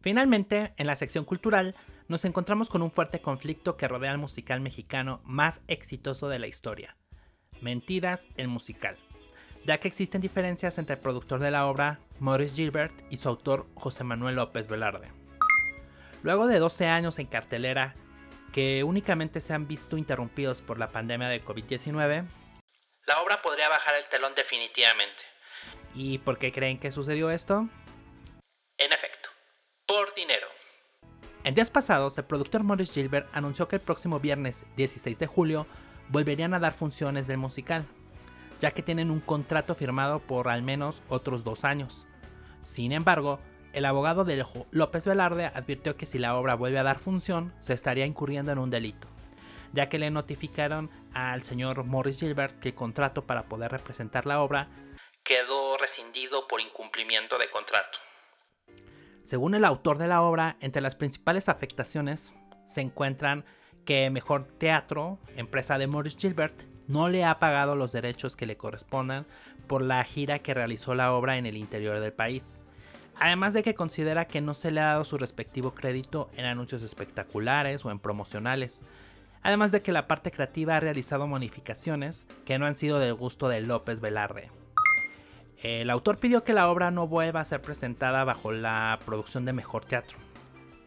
Finalmente, 0.00 0.72
en 0.78 0.88
la 0.88 0.96
sección 0.96 1.24
cultural, 1.24 1.76
nos 2.08 2.24
encontramos 2.24 2.68
con 2.68 2.82
un 2.82 2.90
fuerte 2.90 3.20
conflicto 3.20 3.76
que 3.76 3.86
rodea 3.86 4.10
al 4.10 4.18
musical 4.18 4.60
mexicano 4.60 5.20
más 5.24 5.60
exitoso 5.68 6.28
de 6.28 6.40
la 6.40 6.48
historia, 6.48 6.96
Mentiras, 7.60 8.26
el 8.36 8.48
musical, 8.48 8.96
ya 9.64 9.78
que 9.78 9.88
existen 9.88 10.20
diferencias 10.20 10.78
entre 10.78 10.94
el 10.94 11.00
productor 11.00 11.40
de 11.40 11.50
la 11.50 11.66
obra, 11.66 12.00
Maurice 12.18 12.54
Gilbert, 12.54 12.94
y 13.10 13.18
su 13.18 13.28
autor, 13.28 13.66
José 13.74 14.04
Manuel 14.04 14.36
López 14.36 14.68
Velarde. 14.68 15.08
Luego 16.22 16.46
de 16.46 16.58
12 16.58 16.86
años 16.86 17.18
en 17.18 17.26
cartelera, 17.26 17.94
que 18.52 18.84
únicamente 18.84 19.40
se 19.40 19.54
han 19.54 19.68
visto 19.68 19.96
interrumpidos 19.96 20.60
por 20.62 20.78
la 20.78 20.88
pandemia 20.88 21.28
de 21.28 21.44
COVID-19, 21.44 22.26
la 23.06 23.20
obra 23.22 23.42
podría 23.42 23.68
bajar 23.68 23.94
el 23.96 24.08
telón 24.08 24.34
definitivamente. 24.34 25.22
¿Y 25.94 26.18
por 26.18 26.38
qué 26.38 26.52
creen 26.52 26.78
que 26.78 26.92
sucedió 26.92 27.30
esto? 27.30 27.68
En 28.78 28.92
efecto, 28.92 29.28
por 29.86 30.14
dinero. 30.14 30.46
En 31.42 31.54
días 31.54 31.70
pasados, 31.70 32.16
el 32.18 32.24
productor 32.24 32.62
Maurice 32.62 32.92
Gilbert 32.92 33.28
anunció 33.32 33.66
que 33.66 33.76
el 33.76 33.82
próximo 33.82 34.20
viernes 34.20 34.66
16 34.76 35.18
de 35.18 35.26
julio 35.26 35.66
volverían 36.10 36.54
a 36.54 36.58
dar 36.58 36.74
funciones 36.74 37.26
del 37.26 37.38
musical, 37.38 37.86
ya 38.60 38.72
que 38.72 38.82
tienen 38.82 39.10
un 39.10 39.20
contrato 39.20 39.74
firmado 39.74 40.20
por 40.20 40.48
al 40.48 40.62
menos 40.62 41.02
otros 41.08 41.44
dos 41.44 41.64
años. 41.64 42.06
Sin 42.62 42.92
embargo, 42.92 43.40
el 43.72 43.84
abogado 43.84 44.24
de 44.24 44.44
López 44.72 45.06
Velarde 45.06 45.46
advirtió 45.46 45.96
que 45.96 46.06
si 46.06 46.18
la 46.18 46.36
obra 46.36 46.54
vuelve 46.54 46.78
a 46.78 46.82
dar 46.82 46.98
función, 46.98 47.54
se 47.60 47.72
estaría 47.72 48.04
incurriendo 48.04 48.52
en 48.52 48.58
un 48.58 48.70
delito, 48.70 49.08
ya 49.72 49.88
que 49.88 49.98
le 49.98 50.10
notificaron 50.10 50.90
al 51.14 51.42
señor 51.42 51.84
Morris 51.84 52.20
Gilbert 52.20 52.58
que 52.58 52.70
el 52.70 52.74
contrato 52.74 53.26
para 53.26 53.44
poder 53.44 53.70
representar 53.70 54.26
la 54.26 54.42
obra 54.42 54.68
quedó 55.22 55.78
rescindido 55.78 56.48
por 56.48 56.60
incumplimiento 56.60 57.38
de 57.38 57.48
contrato. 57.50 57.98
Según 59.22 59.54
el 59.54 59.64
autor 59.64 59.98
de 59.98 60.08
la 60.08 60.22
obra, 60.22 60.56
entre 60.60 60.82
las 60.82 60.96
principales 60.96 61.48
afectaciones 61.48 62.32
se 62.66 62.80
encuentran 62.80 63.44
que 63.84 64.10
Mejor 64.10 64.44
Teatro, 64.44 65.18
empresa 65.36 65.78
de 65.78 65.86
Morris 65.86 66.16
Gilbert, 66.16 66.62
no 66.86 67.08
le 67.08 67.24
ha 67.24 67.38
pagado 67.38 67.76
los 67.76 67.92
derechos 67.92 68.36
que 68.36 68.46
le 68.46 68.56
correspondan 68.56 69.26
por 69.66 69.82
la 69.82 70.02
gira 70.04 70.40
que 70.40 70.54
realizó 70.54 70.94
la 70.94 71.12
obra 71.12 71.38
en 71.38 71.46
el 71.46 71.56
interior 71.56 72.00
del 72.00 72.12
país 72.12 72.60
Además 73.20 73.52
de 73.52 73.62
que 73.62 73.74
considera 73.74 74.24
que 74.24 74.40
no 74.40 74.54
se 74.54 74.70
le 74.70 74.80
ha 74.80 74.86
dado 74.86 75.04
su 75.04 75.18
respectivo 75.18 75.74
crédito 75.74 76.30
en 76.36 76.46
anuncios 76.46 76.82
espectaculares 76.82 77.84
o 77.84 77.90
en 77.90 77.98
promocionales. 77.98 78.82
Además 79.42 79.72
de 79.72 79.82
que 79.82 79.92
la 79.92 80.08
parte 80.08 80.30
creativa 80.30 80.76
ha 80.76 80.80
realizado 80.80 81.26
modificaciones 81.26 82.26
que 82.46 82.58
no 82.58 82.64
han 82.64 82.74
sido 82.74 82.98
del 82.98 83.12
gusto 83.12 83.50
de 83.50 83.60
López 83.60 84.00
Velarde. 84.00 84.50
El 85.62 85.90
autor 85.90 86.18
pidió 86.18 86.44
que 86.44 86.54
la 86.54 86.70
obra 86.70 86.90
no 86.90 87.08
vuelva 87.08 87.40
a 87.40 87.44
ser 87.44 87.60
presentada 87.60 88.24
bajo 88.24 88.52
la 88.52 88.98
producción 89.04 89.44
de 89.44 89.52
mejor 89.52 89.84
teatro, 89.84 90.16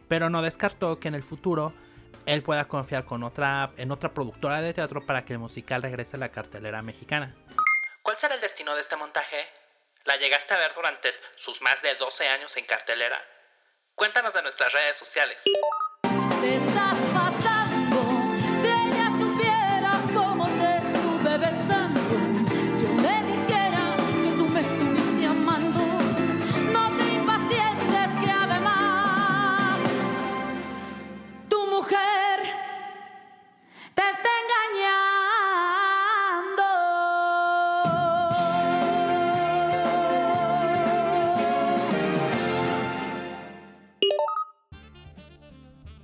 pero 0.08 0.32
no 0.32 0.42
descartó 0.42 1.00
que 1.00 1.10
en 1.10 1.16
el 1.16 1.24
futuro 1.24 1.76
él 2.25 2.43
pueda 2.43 2.65
confiar 2.65 3.05
con 3.05 3.24
otra, 3.24 3.72
en 3.77 3.91
otra 3.91 4.13
productora 4.13 4.62
de 4.62 4.74
teatro 4.74 5.05
para 5.05 5.25
que 5.25 5.34
el 5.34 5.39
musical 5.39 5.82
regrese 5.82 6.17
a 6.17 6.20
la 6.20 6.29
cartelera 6.29 6.82
mexicana. 6.82 7.36
¿Cuál 8.01 8.17
será 8.17 8.36
el 8.36 8.41
destino 8.41 8.75
de 8.75 8.82
este 8.82 8.96
montaje? 8.96 9.48
¿La 10.05 10.17
llegaste 10.17 10.53
a 10.53 10.58
ver 10.58 10.74
durante 10.74 11.13
sus 11.36 11.62
más 11.62 11.82
de 11.82 11.96
12 11.96 12.27
años 12.27 12.55
en 12.58 12.65
cartelera? 12.65 13.22
Cuéntanos 13.96 14.34
de 14.34 14.41
nuestras 14.41 14.74
redes 14.74 14.98
sociales. 14.98 15.41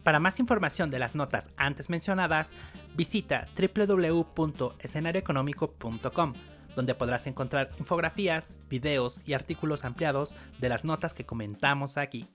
Para 0.09 0.19
más 0.19 0.39
información 0.39 0.89
de 0.89 0.97
las 0.97 1.13
notas 1.13 1.51
antes 1.55 1.91
mencionadas, 1.91 2.53
visita 2.95 3.47
www.escenarioeconómico.com, 3.55 6.33
donde 6.75 6.95
podrás 6.95 7.27
encontrar 7.27 7.69
infografías, 7.77 8.55
videos 8.71 9.21
y 9.27 9.33
artículos 9.33 9.85
ampliados 9.85 10.35
de 10.57 10.67
las 10.67 10.83
notas 10.83 11.13
que 11.13 11.27
comentamos 11.27 11.99
aquí. 11.99 12.27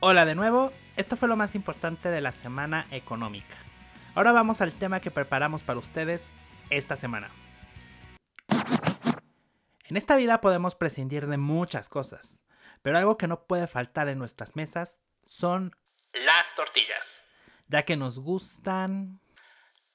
Hola 0.00 0.26
de 0.26 0.34
nuevo, 0.34 0.70
esto 0.98 1.16
fue 1.16 1.28
lo 1.28 1.36
más 1.36 1.54
importante 1.54 2.10
de 2.10 2.20
la 2.20 2.32
semana 2.32 2.84
económica. 2.90 3.56
Ahora 4.14 4.32
vamos 4.32 4.60
al 4.60 4.74
tema 4.74 5.00
que 5.00 5.10
preparamos 5.10 5.62
para 5.62 5.78
ustedes 5.78 6.26
esta 6.68 6.94
semana. 6.94 7.30
En 9.88 9.96
esta 9.96 10.16
vida 10.16 10.42
podemos 10.42 10.74
prescindir 10.74 11.26
de 11.26 11.38
muchas 11.38 11.88
cosas, 11.88 12.42
pero 12.82 12.98
algo 12.98 13.16
que 13.16 13.28
no 13.28 13.46
puede 13.46 13.66
faltar 13.66 14.08
en 14.08 14.18
nuestras 14.18 14.56
mesas 14.56 14.98
son 15.26 15.76
las 16.12 16.54
tortillas, 16.54 17.24
ya 17.66 17.84
que 17.84 17.96
nos 17.96 18.18
gustan 18.18 19.20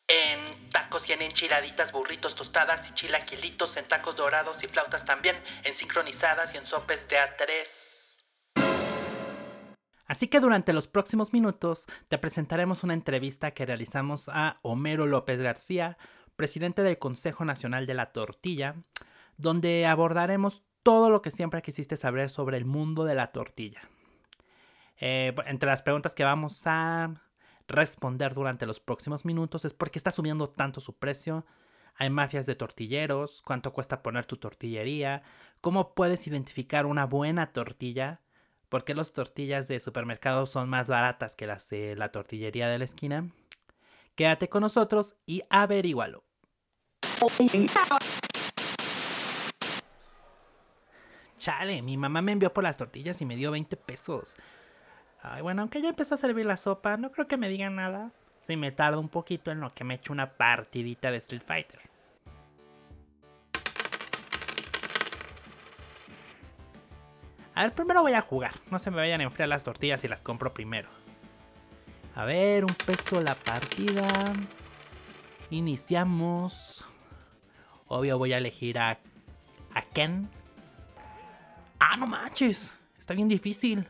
en 0.08 0.70
tacos 0.70 1.08
y 1.10 1.13
en 1.13 1.22
enchiladitas, 1.22 1.92
burritos, 1.92 2.36
tostadas 2.36 2.90
y 2.90 2.94
chilaquilitos, 2.94 3.78
en 3.78 3.88
tacos 3.88 4.16
dorados 4.16 4.63
y 4.63 4.68
flautas 4.68 5.06
también, 5.06 5.36
en 5.63 5.75
sincronizadas 5.75 6.54
y 6.54 6.58
en 6.58 6.66
sopes 6.66 7.08
de 7.08 7.18
a 7.18 7.36
tres. 7.38 7.84
Así 10.06 10.28
que 10.28 10.40
durante 10.40 10.74
los 10.74 10.88
próximos 10.88 11.34
minutos 11.34 11.86
te 12.10 12.18
presentaremos 12.18 12.84
una 12.84 12.94
entrevista 12.94 13.52
que 13.52 13.66
realizamos 13.66 14.30
a 14.30 14.58
Homero 14.62 15.06
López 15.06 15.42
García, 15.42 15.98
presidente 16.36 16.84
del 16.84 17.00
Consejo 17.00 17.46
Nacional 17.46 17.86
de 17.86 17.94
la 17.94 18.12
Tortilla, 18.12 18.75
donde 19.38 19.86
abordaremos 19.86 20.63
todo 20.84 21.10
lo 21.10 21.22
que 21.22 21.32
siempre 21.32 21.62
quisiste 21.62 21.98
saber 21.98 22.30
sobre 22.30 22.58
el 22.58 22.66
mundo 22.66 23.06
de 23.06 23.16
la 23.16 23.32
tortilla. 23.32 23.82
Eh, 25.00 25.34
entre 25.48 25.68
las 25.68 25.82
preguntas 25.82 26.13
que 26.13 26.24
vamos 26.24 26.62
a 26.68 27.13
responder 27.68 28.34
durante 28.34 28.66
los 28.66 28.80
próximos 28.80 29.25
minutos 29.25 29.65
es 29.65 29.74
por 29.74 29.89
qué 29.89 29.98
está 29.98 30.12
subiendo 30.12 30.48
tanto 30.48 30.82
su 30.82 30.98
precio, 30.98 31.46
hay 31.96 32.10
mafias 32.10 32.46
de 32.46 32.56
tortilleros, 32.56 33.41
cuánto 33.41 33.74
cuesta 33.74 34.04
poner 34.04 34.26
tu 34.26 34.38
tortillería, 34.38 35.24
cómo 35.62 35.93
puedes 35.93 36.28
identificar 36.28 36.86
una 36.86 37.06
buena 37.06 37.54
tortilla, 37.54 38.22
por 38.69 38.84
qué 38.84 38.96
las 38.96 39.13
tortillas 39.13 39.67
de 39.67 39.80
supermercado 39.80 40.46
son 40.46 40.69
más 40.69 40.88
baratas 40.88 41.36
que 41.36 41.48
las 41.48 41.69
de 41.69 41.96
la 41.96 42.12
tortillería 42.12 42.67
de 42.67 42.80
la 42.80 42.86
esquina. 42.86 43.30
Quédate 44.15 44.50
con 44.50 44.62
nosotros 44.62 45.15
y 45.26 45.43
averígualo. 45.50 46.24
Chale, 51.43 51.82
mi 51.82 51.97
mamá 51.97 52.21
me 52.21 52.32
envió 52.32 52.53
por 52.53 52.63
las 52.63 52.77
tortillas 52.77 53.19
y 53.19 53.25
me 53.25 53.36
dio 53.36 53.51
20 53.51 53.75
pesos. 53.75 54.34
Ay, 55.21 55.41
bueno, 55.41 55.62
aunque 55.62 55.82
ya 55.82 55.89
empezó 55.89 56.15
a 56.15 56.17
servir 56.17 56.45
la 56.45 56.56
sopa, 56.56 56.95
no 56.95 57.12
creo 57.12 57.27
que 57.27 57.36
me 57.36 57.49
digan 57.49 57.75
nada. 57.75 58.13
Si 58.39 58.56
me 58.56 58.71
tarda 58.71 58.97
un 58.97 59.10
poquito 59.10 59.51
en 59.51 59.60
lo 59.60 59.69
que 59.69 59.84
me 59.84 59.95
echo 59.95 60.13
una 60.13 60.38
partidita 60.38 61.12
de 61.12 61.17
Street 61.17 61.43
Fighter. 61.45 61.82
A 67.56 67.63
ver, 67.63 67.73
primero 67.73 68.03
voy 68.03 68.13
a 68.13 68.21
jugar. 68.21 68.53
No 68.71 68.79
se 68.79 68.89
me 68.89 68.95
vayan 68.95 69.19
a 69.19 69.25
enfriar 69.25 69.49
las 69.49 69.65
tortillas 69.65 70.01
y 70.06 70.08
las 70.08 70.23
compro 70.23 70.53
primero. 70.53 70.88
A 72.15 72.23
ver, 72.23 72.63
un 72.63 72.75
peso 72.86 73.19
la 73.19 73.36
partida. 73.36 74.08
Iniciamos. 75.49 76.86
Obvio 77.88 78.17
voy 78.17 78.32
a 78.32 78.38
elegir 78.38 78.79
a, 78.79 78.97
a 79.73 79.82
Ken. 79.82 80.29
Ah, 81.86 81.98
no 81.98 82.08
manches. 82.08 82.80
Está 82.98 83.13
bien 83.13 83.28
difícil. 83.28 83.86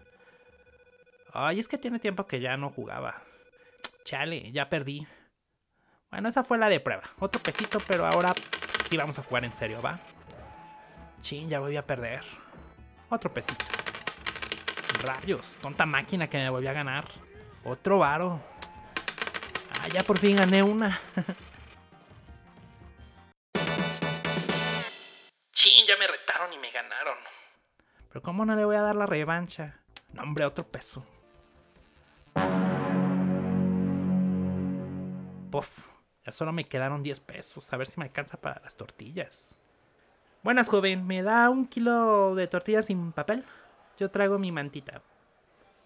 Ay, 1.32 1.60
es 1.60 1.68
que 1.68 1.78
tiene 1.78 2.00
tiempo 2.00 2.26
que 2.26 2.40
ya 2.40 2.58
no 2.58 2.72
jugaba. 2.72 3.22
Chale, 4.04 4.52
ya 4.52 4.68
perdí. 4.68 5.06
Bueno, 6.10 6.28
esa 6.28 6.44
fue 6.44 6.58
la 6.58 6.70
de 6.70 6.80
prueba. 6.80 7.04
Otro 7.20 7.40
pesito, 7.40 7.78
pero 7.88 8.08
ahora 8.08 8.34
sí 8.90 8.98
vamos 8.98 9.20
a 9.20 9.24
jugar 9.24 9.46
en 9.46 9.56
serio, 9.56 9.80
¿va? 9.80 10.00
Chin, 11.22 11.48
ya 11.48 11.60
voy 11.60 11.78
a 11.78 11.86
perder. 11.86 12.24
Otro 13.10 13.32
pesito. 13.32 13.64
Rayos, 15.04 15.58
tonta 15.62 15.86
máquina 15.86 16.28
que 16.28 16.38
me 16.38 16.50
volvió 16.50 16.72
a 16.72 16.74
ganar. 16.74 17.06
Otro 17.64 18.00
varo. 18.00 18.42
Ah, 19.80 19.88
ya 19.94 20.02
por 20.02 20.18
fin 20.18 20.36
gané 20.36 20.64
una. 20.64 21.00
Pero 28.14 28.22
¿cómo 28.22 28.46
no 28.46 28.56
le 28.56 28.64
voy 28.64 28.76
a 28.76 28.82
dar 28.82 28.96
la 28.96 29.08
revancha? 29.08 29.80
No, 30.14 30.22
hombre, 30.22 30.46
otro 30.46 30.64
peso. 30.72 31.04
Puf, 35.52 35.88
ya 36.24 36.32
solo 36.32 36.54
me 36.54 36.68
quedaron 36.68 37.02
10 37.02 37.20
pesos. 37.22 37.74
A 37.74 37.78
ver 37.78 37.88
si 37.88 37.98
me 37.98 38.06
alcanza 38.06 38.40
para 38.40 38.62
las 38.64 38.76
tortillas. 38.76 39.58
Buenas, 40.44 40.70
joven. 40.70 41.08
¿Me 41.08 41.24
da 41.24 41.50
un 41.50 41.66
kilo 41.66 42.36
de 42.36 42.46
tortillas 42.46 42.86
sin 42.86 43.14
papel? 43.14 43.44
Yo 43.98 44.12
traigo 44.12 44.38
mi 44.38 44.52
mantita. 44.52 45.02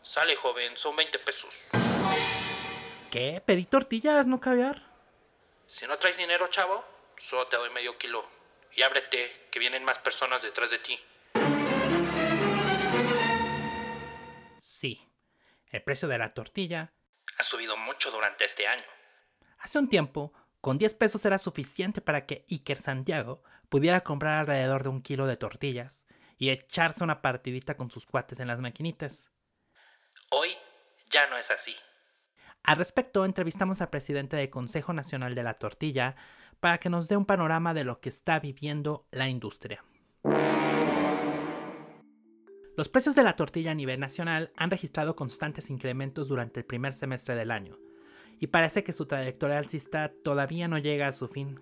Sale, 0.03 0.35
joven. 0.35 0.75
Son 0.75 0.97
20 0.97 1.19
pesos. 1.19 1.63
¿Qué? 3.09 3.41
¿Pedí 3.45 3.63
tortillas, 3.63 4.27
no 4.27 4.41
caviar? 4.41 4.83
Si 5.65 5.87
no 5.87 5.97
traes 5.97 6.17
dinero, 6.17 6.47
chavo, 6.47 6.83
solo 7.17 7.47
te 7.47 7.55
doy 7.55 7.69
medio 7.69 7.97
kilo. 7.97 8.25
Y 8.75 8.81
ábrete, 8.81 9.47
que 9.49 9.59
vienen 9.59 9.85
más 9.85 9.99
personas 9.99 10.41
detrás 10.41 10.71
de 10.71 10.79
ti. 10.79 10.99
Sí, 14.77 15.09
el 15.71 15.81
precio 15.81 16.07
de 16.07 16.19
la 16.19 16.35
tortilla 16.35 16.93
ha 17.39 17.41
subido 17.41 17.75
mucho 17.77 18.11
durante 18.11 18.45
este 18.45 18.67
año. 18.67 18.83
Hace 19.57 19.79
un 19.79 19.89
tiempo, 19.89 20.33
con 20.61 20.77
10 20.77 20.93
pesos 20.93 21.25
era 21.25 21.39
suficiente 21.39 21.99
para 21.99 22.27
que 22.27 22.45
Iker 22.47 22.79
Santiago 22.79 23.41
pudiera 23.69 24.01
comprar 24.01 24.37
alrededor 24.37 24.83
de 24.83 24.89
un 24.89 25.01
kilo 25.01 25.25
de 25.25 25.35
tortillas 25.35 26.05
y 26.37 26.51
echarse 26.51 27.03
una 27.03 27.23
partidita 27.23 27.75
con 27.75 27.89
sus 27.89 28.05
cuates 28.05 28.39
en 28.39 28.49
las 28.49 28.59
maquinitas. 28.59 29.31
Hoy 30.29 30.49
ya 31.09 31.25
no 31.25 31.37
es 31.37 31.49
así. 31.49 31.75
Al 32.61 32.77
respecto, 32.77 33.25
entrevistamos 33.25 33.81
al 33.81 33.89
presidente 33.89 34.35
del 34.35 34.51
Consejo 34.51 34.93
Nacional 34.93 35.33
de 35.33 35.41
la 35.41 35.55
Tortilla 35.55 36.15
para 36.59 36.77
que 36.77 36.91
nos 36.91 37.07
dé 37.07 37.17
un 37.17 37.25
panorama 37.25 37.73
de 37.73 37.83
lo 37.83 37.99
que 37.99 38.09
está 38.09 38.39
viviendo 38.39 39.07
la 39.09 39.27
industria. 39.27 39.83
Los 42.77 42.89
precios 42.89 43.15
de 43.15 43.23
la 43.23 43.35
tortilla 43.35 43.71
a 43.71 43.73
nivel 43.73 43.99
nacional 43.99 44.51
han 44.55 44.69
registrado 44.69 45.15
constantes 45.15 45.71
incrementos 45.71 46.27
durante 46.27 46.59
el 46.59 46.65
primer 46.67 46.93
semestre 46.93 47.33
del 47.33 47.49
año, 47.49 47.79
y 48.39 48.47
parece 48.47 48.83
que 48.83 48.93
su 48.93 49.07
trayectoria 49.07 49.57
alcista 49.57 50.13
todavía 50.23 50.67
no 50.67 50.77
llega 50.77 51.07
a 51.07 51.11
su 51.11 51.27
fin. 51.27 51.59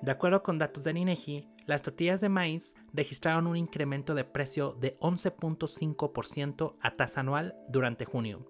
De 0.00 0.12
acuerdo 0.12 0.44
con 0.44 0.58
datos 0.58 0.84
del 0.84 0.96
INEGI, 0.96 1.48
las 1.66 1.82
tortillas 1.82 2.20
de 2.20 2.28
maíz 2.28 2.76
registraron 2.92 3.48
un 3.48 3.56
incremento 3.56 4.14
de 4.14 4.22
precio 4.22 4.76
de 4.80 4.96
11.5% 5.00 6.76
a 6.80 6.94
tasa 6.94 7.18
anual 7.18 7.56
durante 7.68 8.04
junio, 8.04 8.48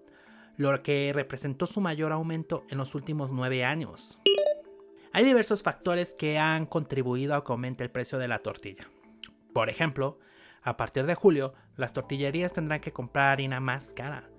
lo 0.57 0.83
que 0.83 1.11
representó 1.11 1.65
su 1.65 1.81
mayor 1.81 2.11
aumento 2.11 2.65
en 2.69 2.77
los 2.77 2.93
últimos 2.93 3.31
nueve 3.31 3.65
años. 3.65 4.19
Hay 5.11 5.25
diversos 5.25 5.63
factores 5.63 6.13
que 6.13 6.37
han 6.37 6.67
contribuido 6.67 7.33
a 7.33 7.43
que 7.43 7.51
aumente 7.51 7.83
el 7.83 7.89
precio 7.89 8.19
de 8.19 8.27
la 8.27 8.43
tortilla. 8.43 8.87
Por 9.53 9.69
ejemplo, 9.69 10.19
a 10.61 10.77
partir 10.77 11.05
de 11.05 11.15
julio, 11.15 11.53
las 11.75 11.93
tortillerías 11.93 12.53
tendrán 12.53 12.79
que 12.79 12.93
comprar 12.93 13.29
harina 13.29 13.59
más 13.59 13.93
cara. 13.93 14.29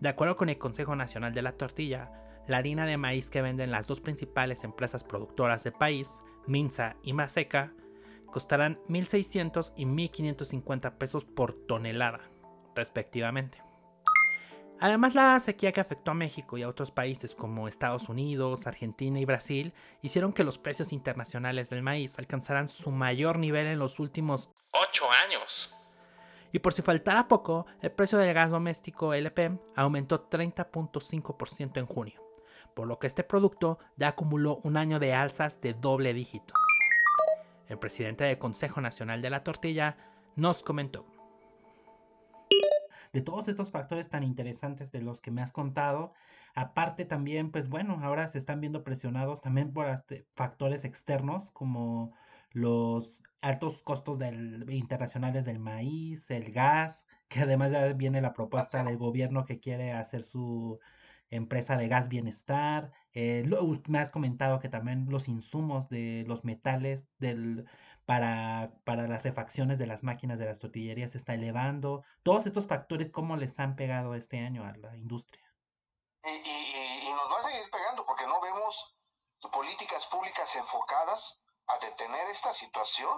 De 0.00 0.08
acuerdo 0.08 0.36
con 0.36 0.48
el 0.48 0.58
Consejo 0.58 0.96
Nacional 0.96 1.32
de 1.34 1.42
la 1.42 1.52
Tortilla, 1.52 2.10
la 2.46 2.56
harina 2.56 2.86
de 2.86 2.96
maíz 2.96 3.30
que 3.30 3.42
venden 3.42 3.70
las 3.70 3.86
dos 3.86 4.00
principales 4.00 4.64
empresas 4.64 5.04
productoras 5.04 5.64
del 5.64 5.74
país, 5.74 6.22
Minza 6.46 6.96
y 7.02 7.12
Maseca, 7.12 7.72
costarán 8.26 8.78
1.600 8.88 9.72
y 9.76 9.84
1.550 9.84 10.98
pesos 10.98 11.24
por 11.24 11.52
tonelada, 11.52 12.20
respectivamente. 12.74 13.67
Además, 14.80 15.16
la 15.16 15.40
sequía 15.40 15.72
que 15.72 15.80
afectó 15.80 16.12
a 16.12 16.14
México 16.14 16.56
y 16.56 16.62
a 16.62 16.68
otros 16.68 16.92
países 16.92 17.34
como 17.34 17.66
Estados 17.66 18.08
Unidos, 18.08 18.66
Argentina 18.66 19.18
y 19.18 19.24
Brasil 19.24 19.72
hicieron 20.02 20.32
que 20.32 20.44
los 20.44 20.58
precios 20.58 20.92
internacionales 20.92 21.68
del 21.68 21.82
maíz 21.82 22.16
alcanzaran 22.18 22.68
su 22.68 22.92
mayor 22.92 23.38
nivel 23.38 23.66
en 23.66 23.80
los 23.80 23.98
últimos 23.98 24.50
8 24.70 25.04
años. 25.26 25.74
Y 26.52 26.60
por 26.60 26.72
si 26.72 26.82
faltara 26.82 27.26
poco, 27.26 27.66
el 27.82 27.90
precio 27.90 28.18
del 28.18 28.32
gas 28.32 28.50
doméstico 28.50 29.14
LP 29.14 29.58
aumentó 29.74 30.30
30.5% 30.30 31.78
en 31.78 31.86
junio, 31.86 32.22
por 32.74 32.86
lo 32.86 33.00
que 33.00 33.08
este 33.08 33.24
producto 33.24 33.80
ya 33.96 34.08
acumuló 34.08 34.60
un 34.62 34.76
año 34.76 35.00
de 35.00 35.12
alzas 35.12 35.60
de 35.60 35.74
doble 35.74 36.14
dígito. 36.14 36.54
El 37.66 37.80
presidente 37.80 38.24
del 38.24 38.38
Consejo 38.38 38.80
Nacional 38.80 39.20
de 39.22 39.30
la 39.30 39.42
Tortilla 39.42 39.96
nos 40.36 40.62
comentó 40.62 41.04
de 43.12 43.20
todos 43.22 43.48
estos 43.48 43.70
factores 43.70 44.08
tan 44.08 44.22
interesantes 44.22 44.90
de 44.92 45.02
los 45.02 45.20
que 45.20 45.30
me 45.30 45.42
has 45.42 45.52
contado. 45.52 46.12
Aparte 46.54 47.04
también, 47.04 47.50
pues 47.50 47.68
bueno, 47.68 48.00
ahora 48.02 48.28
se 48.28 48.38
están 48.38 48.60
viendo 48.60 48.84
presionados 48.84 49.40
también 49.42 49.72
por 49.72 49.86
este, 49.88 50.26
factores 50.34 50.84
externos 50.84 51.50
como 51.50 52.14
los 52.52 53.18
altos 53.40 53.82
costos 53.82 54.18
del, 54.18 54.66
internacionales 54.70 55.44
del 55.44 55.58
maíz, 55.58 56.30
el 56.30 56.52
gas, 56.52 57.06
que 57.28 57.40
además 57.40 57.72
ya 57.72 57.92
viene 57.92 58.20
la 58.20 58.32
propuesta 58.32 58.82
del 58.82 58.96
gobierno 58.96 59.44
que 59.44 59.60
quiere 59.60 59.92
hacer 59.92 60.22
su 60.22 60.78
empresa 61.30 61.76
de 61.76 61.88
gas 61.88 62.08
bienestar. 62.08 62.90
Eh, 63.12 63.48
me 63.88 63.98
has 63.98 64.10
comentado 64.10 64.60
que 64.60 64.68
también 64.68 65.06
los 65.08 65.28
insumos 65.28 65.88
de 65.88 66.24
los 66.26 66.44
metales 66.44 67.08
del 67.18 67.66
para, 68.08 68.70
para 68.84 69.06
las 69.06 69.22
refacciones 69.22 69.78
de 69.78 69.86
las 69.86 70.02
máquinas 70.02 70.38
de 70.38 70.46
las 70.46 70.58
tortillerías 70.58 71.10
se 71.10 71.18
está 71.18 71.34
elevando. 71.34 72.04
Todos 72.22 72.46
estos 72.46 72.66
factores, 72.66 73.10
¿cómo 73.10 73.36
les 73.36 73.60
han 73.60 73.76
pegado 73.76 74.14
este 74.14 74.38
año 74.38 74.64
a 74.64 74.72
la 74.78 74.96
industria? 74.96 75.44
Y, 76.24 76.30
y, 76.30 77.12
nos 77.12 77.30
va 77.30 77.40
a 77.40 77.50
seguir 77.50 77.70
pegando 77.70 78.06
porque 78.06 78.26
no 78.26 78.40
vemos 78.40 78.98
políticas 79.52 80.06
públicas 80.06 80.56
enfocadas 80.56 81.38
a 81.66 81.84
detener 81.84 82.30
esta 82.30 82.54
situación. 82.54 83.12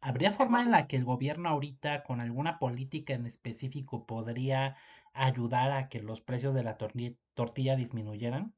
¿Habría 0.00 0.30
forma 0.30 0.62
en 0.62 0.70
la 0.70 0.86
que 0.86 0.94
el 0.94 1.04
gobierno 1.04 1.48
ahorita, 1.48 2.04
con 2.04 2.20
alguna 2.20 2.60
política 2.60 3.14
en 3.14 3.26
específico, 3.26 4.06
podría 4.06 4.76
ayudar 5.12 5.72
a 5.72 5.88
que 5.88 5.98
los 5.98 6.20
precios 6.20 6.54
de 6.54 6.62
la 6.62 6.78
tortilla 6.78 7.74
disminuyeran? 7.74 8.54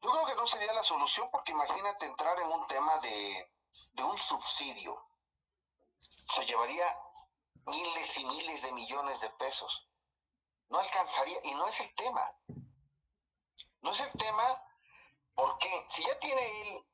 Yo 0.00 0.10
creo 0.10 0.24
que 0.24 0.34
no 0.34 0.46
sería 0.46 0.72
la 0.72 0.82
solución 0.82 1.28
porque 1.30 1.52
imagínate 1.52 2.06
entrar 2.06 2.38
en 2.40 2.48
un 2.48 2.66
tema 2.66 2.98
de 3.00 3.50
de 3.92 4.02
un 4.02 4.16
subsidio 4.18 5.06
se 6.28 6.44
llevaría 6.44 6.96
miles 7.66 8.18
y 8.18 8.24
miles 8.24 8.62
de 8.62 8.72
millones 8.72 9.20
de 9.20 9.30
pesos. 9.30 9.88
No 10.68 10.78
alcanzaría, 10.78 11.38
y 11.44 11.54
no 11.54 11.66
es 11.66 11.80
el 11.80 11.94
tema. 11.94 12.32
No 13.82 13.90
es 13.90 14.00
el 14.00 14.10
tema 14.12 14.62
porque 15.34 15.86
si 15.90 16.02
ya 16.02 16.18
tiene 16.18 16.60
él 16.62 16.86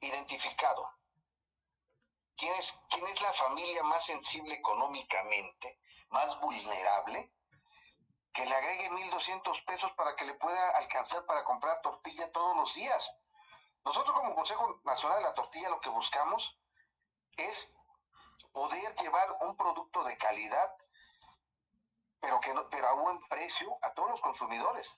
identificado 0.00 0.88
quién 2.36 2.54
es, 2.54 2.72
quién 2.90 3.06
es 3.06 3.20
la 3.20 3.32
familia 3.32 3.82
más 3.84 4.04
sensible 4.04 4.54
económicamente, 4.54 5.80
más 6.10 6.38
vulnerable, 6.40 7.32
que 8.32 8.44
le 8.44 8.54
agregue 8.54 8.90
1.200 8.90 9.64
pesos 9.64 9.92
para 9.92 10.14
que 10.16 10.24
le 10.24 10.34
pueda 10.34 10.70
alcanzar 10.76 11.24
para 11.26 11.44
comprar 11.44 11.80
tortilla 11.82 12.30
todos 12.32 12.56
los 12.56 12.74
días. 12.74 13.10
Nosotros 13.84 14.14
como 14.14 14.34
Consejo 14.34 14.80
Nacional 14.84 15.18
de 15.18 15.24
la 15.24 15.34
Tortilla 15.34 15.68
lo 15.68 15.80
que 15.80 15.90
buscamos 15.90 16.56
es 17.36 17.68
poder 18.52 18.94
llevar 19.00 19.36
un 19.40 19.56
producto 19.56 20.04
de 20.04 20.16
calidad, 20.16 20.70
pero, 22.20 22.40
que 22.40 22.54
no, 22.54 22.68
pero 22.68 22.86
a 22.86 22.94
buen 22.94 23.18
precio 23.28 23.76
a 23.82 23.92
todos 23.94 24.10
los 24.10 24.20
consumidores. 24.20 24.94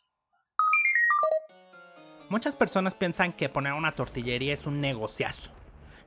Muchas 2.29 2.57
personas 2.57 2.95
piensan 2.95 3.33
que 3.33 3.49
poner 3.49 3.73
una 3.73 3.95
tortillería 3.95 4.55
es 4.55 4.67
un 4.67 4.81
negociazo, 4.81 5.53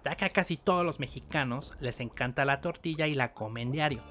ya 0.03 0.15
que 0.15 0.25
a 0.25 0.29
casi 0.29 0.57
todos 0.57 0.83
los 0.83 0.99
mexicanos 0.99 1.73
les 1.79 1.99
encanta 1.99 2.45
la 2.45 2.61
tortilla 2.61 3.07
y 3.07 3.13
la 3.13 3.33
comen 3.33 3.71
diario. 3.71 4.03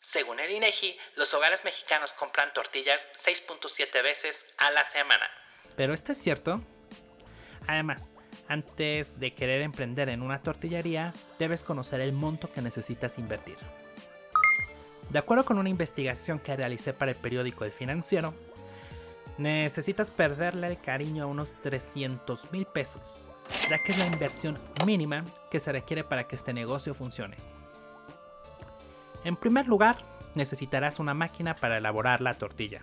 Según 0.00 0.38
el 0.40 0.50
INEGI, 0.52 0.96
los 1.16 1.34
hogares 1.34 1.64
mexicanos 1.64 2.12
compran 2.12 2.52
tortillas 2.52 3.06
6.7 3.24 4.02
veces 4.02 4.46
a 4.56 4.70
la 4.70 4.84
semana. 4.84 5.28
¿Pero 5.76 5.92
esto 5.92 6.12
es 6.12 6.18
cierto? 6.22 6.60
Además, 7.66 8.14
antes 8.48 9.18
de 9.18 9.34
querer 9.34 9.62
emprender 9.62 10.08
en 10.08 10.22
una 10.22 10.42
tortillería, 10.42 11.12
debes 11.38 11.62
conocer 11.62 12.00
el 12.00 12.12
monto 12.12 12.50
que 12.50 12.62
necesitas 12.62 13.18
invertir. 13.18 13.56
De 15.10 15.18
acuerdo 15.18 15.44
con 15.44 15.58
una 15.58 15.68
investigación 15.68 16.38
que 16.38 16.56
realicé 16.56 16.92
para 16.92 17.12
el 17.12 17.16
periódico 17.16 17.64
El 17.64 17.70
Financiero, 17.70 18.34
necesitas 19.38 20.10
perderle 20.10 20.68
el 20.68 20.80
cariño 20.80 21.24
a 21.24 21.26
unos 21.26 21.54
300 21.62 22.52
mil 22.52 22.66
pesos, 22.66 23.28
ya 23.68 23.78
que 23.84 23.92
es 23.92 23.98
la 23.98 24.06
inversión 24.06 24.58
mínima 24.84 25.24
que 25.50 25.60
se 25.60 25.72
requiere 25.72 26.04
para 26.04 26.26
que 26.26 26.36
este 26.36 26.52
negocio 26.52 26.94
funcione. 26.94 27.36
En 29.24 29.36
primer 29.36 29.66
lugar, 29.66 29.96
necesitarás 30.34 30.98
una 30.98 31.14
máquina 31.14 31.56
para 31.56 31.78
elaborar 31.78 32.20
la 32.20 32.34
tortilla. 32.34 32.82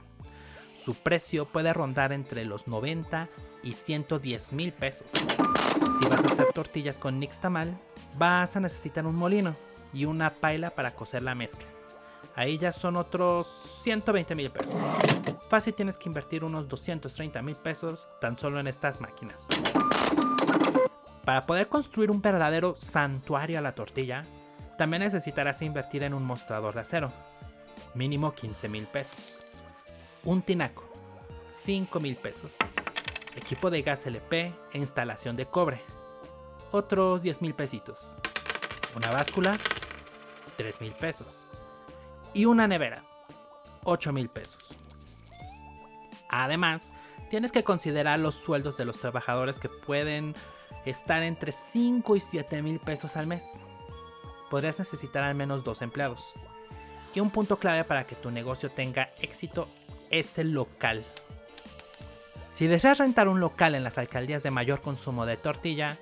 Su 0.75 0.95
precio 0.95 1.45
puede 1.45 1.71
rondar 1.71 2.11
entre 2.11 2.45
los 2.45 2.67
90 2.67 3.29
y 3.63 3.73
110 3.73 4.53
mil 4.53 4.73
pesos. 4.73 5.07
Si 5.11 6.09
vas 6.09 6.19
a 6.23 6.33
hacer 6.33 6.47
tortillas 6.53 6.99
con 6.99 7.19
nixtamal, 7.19 7.77
vas 8.17 8.55
a 8.55 8.59
necesitar 8.59 9.07
un 9.07 9.15
molino 9.15 9.55
y 9.93 10.05
una 10.05 10.33
paila 10.33 10.71
para 10.71 10.91
cocer 10.91 11.23
la 11.23 11.33
mezcla. 11.33 11.67
Ahí 12.35 12.57
ya 12.57 12.71
son 12.71 12.97
otros 12.97 13.47
120 13.83 14.35
mil 14.35 14.51
pesos. 14.51 14.75
Fácil 15.49 15.73
tienes 15.73 15.97
que 15.97 16.09
invertir 16.09 16.43
unos 16.43 16.67
230 16.67 17.41
mil 17.41 17.55
pesos 17.55 18.07
tan 18.19 18.37
solo 18.37 18.59
en 18.59 18.67
estas 18.67 18.99
máquinas. 18.99 19.47
Para 21.25 21.45
poder 21.45 21.67
construir 21.69 22.11
un 22.11 22.21
verdadero 22.21 22.75
santuario 22.75 23.59
a 23.59 23.61
la 23.61 23.75
tortilla, 23.75 24.25
también 24.77 25.03
necesitarás 25.03 25.61
invertir 25.61 26.03
en 26.03 26.13
un 26.13 26.25
mostrador 26.25 26.73
de 26.73 26.81
acero, 26.81 27.11
mínimo 27.93 28.33
15 28.33 28.67
mil 28.67 28.87
pesos. 28.87 29.37
Un 30.25 30.41
tinaco, 30.41 30.83
5 31.53 31.99
mil 31.99 32.15
pesos 32.15 32.55
equipo 33.35 33.69
de 33.69 33.81
gas 33.81 34.05
LP 34.05 34.53
e 34.73 34.77
instalación 34.77 35.35
de 35.35 35.45
cobre. 35.45 35.81
Otros 36.71 37.21
10 37.21 37.41
mil 37.41 37.53
pesitos. 37.53 38.17
Una 38.95 39.11
báscula, 39.11 39.57
3 40.57 40.81
mil 40.81 40.93
pesos. 40.93 41.45
Y 42.33 42.45
una 42.45 42.67
nevera, 42.67 43.03
8 43.83 44.11
mil 44.13 44.29
pesos. 44.29 44.75
Además, 46.29 46.91
tienes 47.29 47.51
que 47.51 47.63
considerar 47.63 48.19
los 48.19 48.35
sueldos 48.35 48.77
de 48.77 48.85
los 48.85 48.99
trabajadores 48.99 49.59
que 49.59 49.69
pueden 49.69 50.35
estar 50.85 51.21
entre 51.23 51.51
5 51.51 52.15
y 52.15 52.19
7 52.19 52.61
mil 52.61 52.79
pesos 52.79 53.17
al 53.17 53.27
mes. 53.27 53.65
Podrías 54.49 54.79
necesitar 54.79 55.23
al 55.23 55.35
menos 55.35 55.63
dos 55.63 55.81
empleados. 55.81 56.33
Y 57.15 57.19
un 57.19 57.29
punto 57.29 57.57
clave 57.57 57.83
para 57.83 58.05
que 58.05 58.15
tu 58.15 58.31
negocio 58.31 58.71
tenga 58.71 59.09
éxito 59.21 59.67
es 60.09 60.39
el 60.39 60.51
local 60.51 61.05
si 62.53 62.67
deseas 62.67 62.99
rentar 62.99 63.27
un 63.27 63.39
local 63.39 63.73
en 63.73 63.83
las 63.83 63.97
alcaldías 63.97 64.43
de 64.43 64.51
mayor 64.51 64.79
consumo 64.79 65.25
de 65.25 65.37
tortilla, 65.37 65.97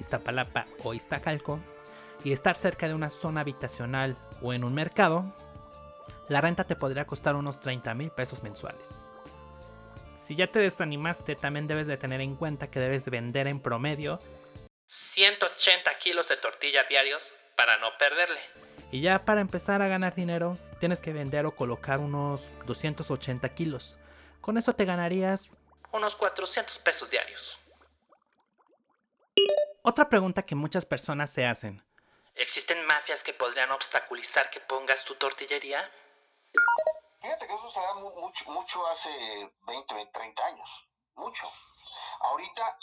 Iztapalapa 0.00 0.66
o 0.82 0.94
Iztacalco, 0.94 1.60
y 2.24 2.32
estar 2.32 2.56
cerca 2.56 2.88
de 2.88 2.94
una 2.94 3.08
zona 3.08 3.42
habitacional 3.42 4.16
o 4.42 4.52
en 4.52 4.64
un 4.64 4.74
mercado, 4.74 5.32
la 6.28 6.40
renta 6.40 6.64
te 6.64 6.74
podría 6.74 7.06
costar 7.06 7.36
unos 7.36 7.60
30 7.60 7.94
mil 7.94 8.10
pesos 8.10 8.42
mensuales. 8.42 9.00
Si 10.18 10.34
ya 10.34 10.48
te 10.48 10.58
desanimaste, 10.58 11.36
también 11.36 11.68
debes 11.68 11.86
de 11.86 11.96
tener 11.96 12.20
en 12.20 12.34
cuenta 12.34 12.68
que 12.68 12.80
debes 12.80 13.08
vender 13.08 13.46
en 13.46 13.60
promedio 13.60 14.18
180 14.88 15.98
kilos 15.98 16.28
de 16.28 16.36
tortilla 16.36 16.82
diarios 16.88 17.32
para 17.56 17.78
no 17.78 17.86
perderle. 17.98 18.40
Y 18.90 19.02
ya 19.02 19.24
para 19.24 19.40
empezar 19.40 19.82
a 19.82 19.88
ganar 19.88 20.16
dinero, 20.16 20.58
tienes 20.80 21.00
que 21.00 21.12
vender 21.12 21.46
o 21.46 21.54
colocar 21.54 22.00
unos 22.00 22.50
280 22.66 23.48
kilos. 23.50 24.00
Con 24.40 24.58
eso 24.58 24.74
te 24.74 24.84
ganarías 24.84 25.52
unos 25.92 26.16
400 26.16 26.78
pesos 26.80 27.10
diarios. 27.10 27.58
Otra 29.82 30.08
pregunta 30.08 30.42
que 30.42 30.54
muchas 30.54 30.86
personas 30.86 31.30
se 31.30 31.46
hacen. 31.46 31.84
¿Existen 32.34 32.84
mafias 32.86 33.22
que 33.22 33.34
podrían 33.34 33.70
obstaculizar 33.72 34.48
que 34.50 34.60
pongas 34.60 35.04
tu 35.04 35.14
tortillería? 35.16 35.90
Fíjate 37.20 37.46
que 37.46 37.54
eso 37.54 37.70
se 37.70 37.80
da 37.80 37.94
mucho, 37.94 38.50
mucho 38.50 38.86
hace 38.86 39.10
20, 39.66 40.06
30 40.12 40.44
años. 40.44 40.88
Mucho. 41.14 41.50
Ahorita 42.20 42.78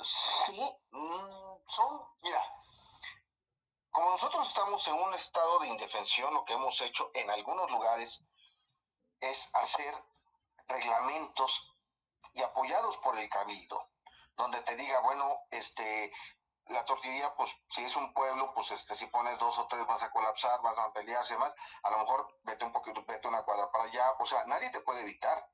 sí, 0.46 0.62
mm, 0.92 1.58
son, 1.68 2.02
mira, 2.22 2.42
como 3.92 4.12
nosotros 4.12 4.48
estamos 4.48 4.88
en 4.88 4.94
un 4.94 5.14
estado 5.14 5.60
de 5.60 5.68
indefensión, 5.68 6.34
lo 6.34 6.46
que 6.46 6.54
hemos 6.54 6.80
hecho 6.82 7.10
en 7.14 7.30
algunos 7.30 7.72
lugares 7.72 8.22
es 9.20 9.50
hacer 9.54 9.96
reglamentos 10.68 11.74
y 12.34 12.42
apoyados 12.42 12.98
por 12.98 13.18
el 13.18 13.30
cabildo, 13.30 13.90
donde 14.36 14.62
te 14.62 14.76
diga, 14.76 15.00
bueno, 15.02 15.42
este, 15.52 16.12
la 16.68 16.86
tortillería, 16.86 17.34
pues 17.36 17.56
si 17.70 17.84
es 17.84 17.96
un 17.96 18.14
pueblo, 18.14 18.54
pues 18.54 18.72
este, 18.72 18.96
si 18.96 19.08
pones 19.08 19.38
dos 19.40 19.58
o 19.58 19.68
tres 19.68 19.86
vas 19.88 20.04
a 20.04 20.12
colapsar, 20.12 20.62
vas 20.62 20.78
a 20.78 20.94
pelearse 20.94 21.38
más, 21.38 21.54
a 21.84 21.90
lo 21.90 22.00
mejor 22.00 22.40
vete 22.44 22.66
un 22.66 22.72
poquito, 22.72 23.04
vete 23.06 23.28
una 23.28 23.44
cuadra 23.44 23.72
para 23.72 23.86
allá, 23.86 24.12
o 24.20 24.26
sea, 24.26 24.46
nadie 24.46 24.70
te 24.70 24.82
puede 24.82 25.02
evitar. 25.02 25.50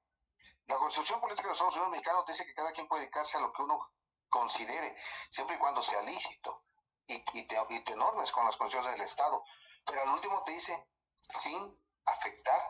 La 0.68 0.78
Constitución 0.78 1.22
Política 1.22 1.44
de 1.44 1.50
los 1.50 1.58
Estados 1.58 1.76
Unidos 1.76 1.92
Mexicanos 1.92 2.26
dice 2.26 2.46
que 2.46 2.54
cada 2.54 2.72
quien 2.72 2.88
puede 2.88 3.04
dedicarse 3.04 3.38
a 3.38 3.42
lo 3.42 3.54
que 3.54 3.62
uno 3.62 3.92
considere, 4.30 4.98
siempre 5.30 5.56
y 5.56 5.60
cuando 5.60 5.82
sea 5.82 6.02
lícito 6.02 6.64
y, 7.08 7.20
te, 7.48 7.56
y 7.70 7.80
te 7.82 7.96
normes 7.96 8.32
con 8.32 8.46
las 8.46 8.58
condiciones 8.58 8.92
del 8.92 9.02
Estado. 9.02 9.44
Pero 9.86 10.02
al 10.02 10.10
último 10.10 10.44
te 10.44 10.54
dice, 10.54 10.88
sin 11.22 11.80
afectar 12.06 12.62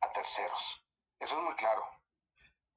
a 0.00 0.12
terceros. 0.12 0.82
Eso 1.18 1.36
es 1.36 1.42
muy 1.42 1.54
claro. 1.54 2.01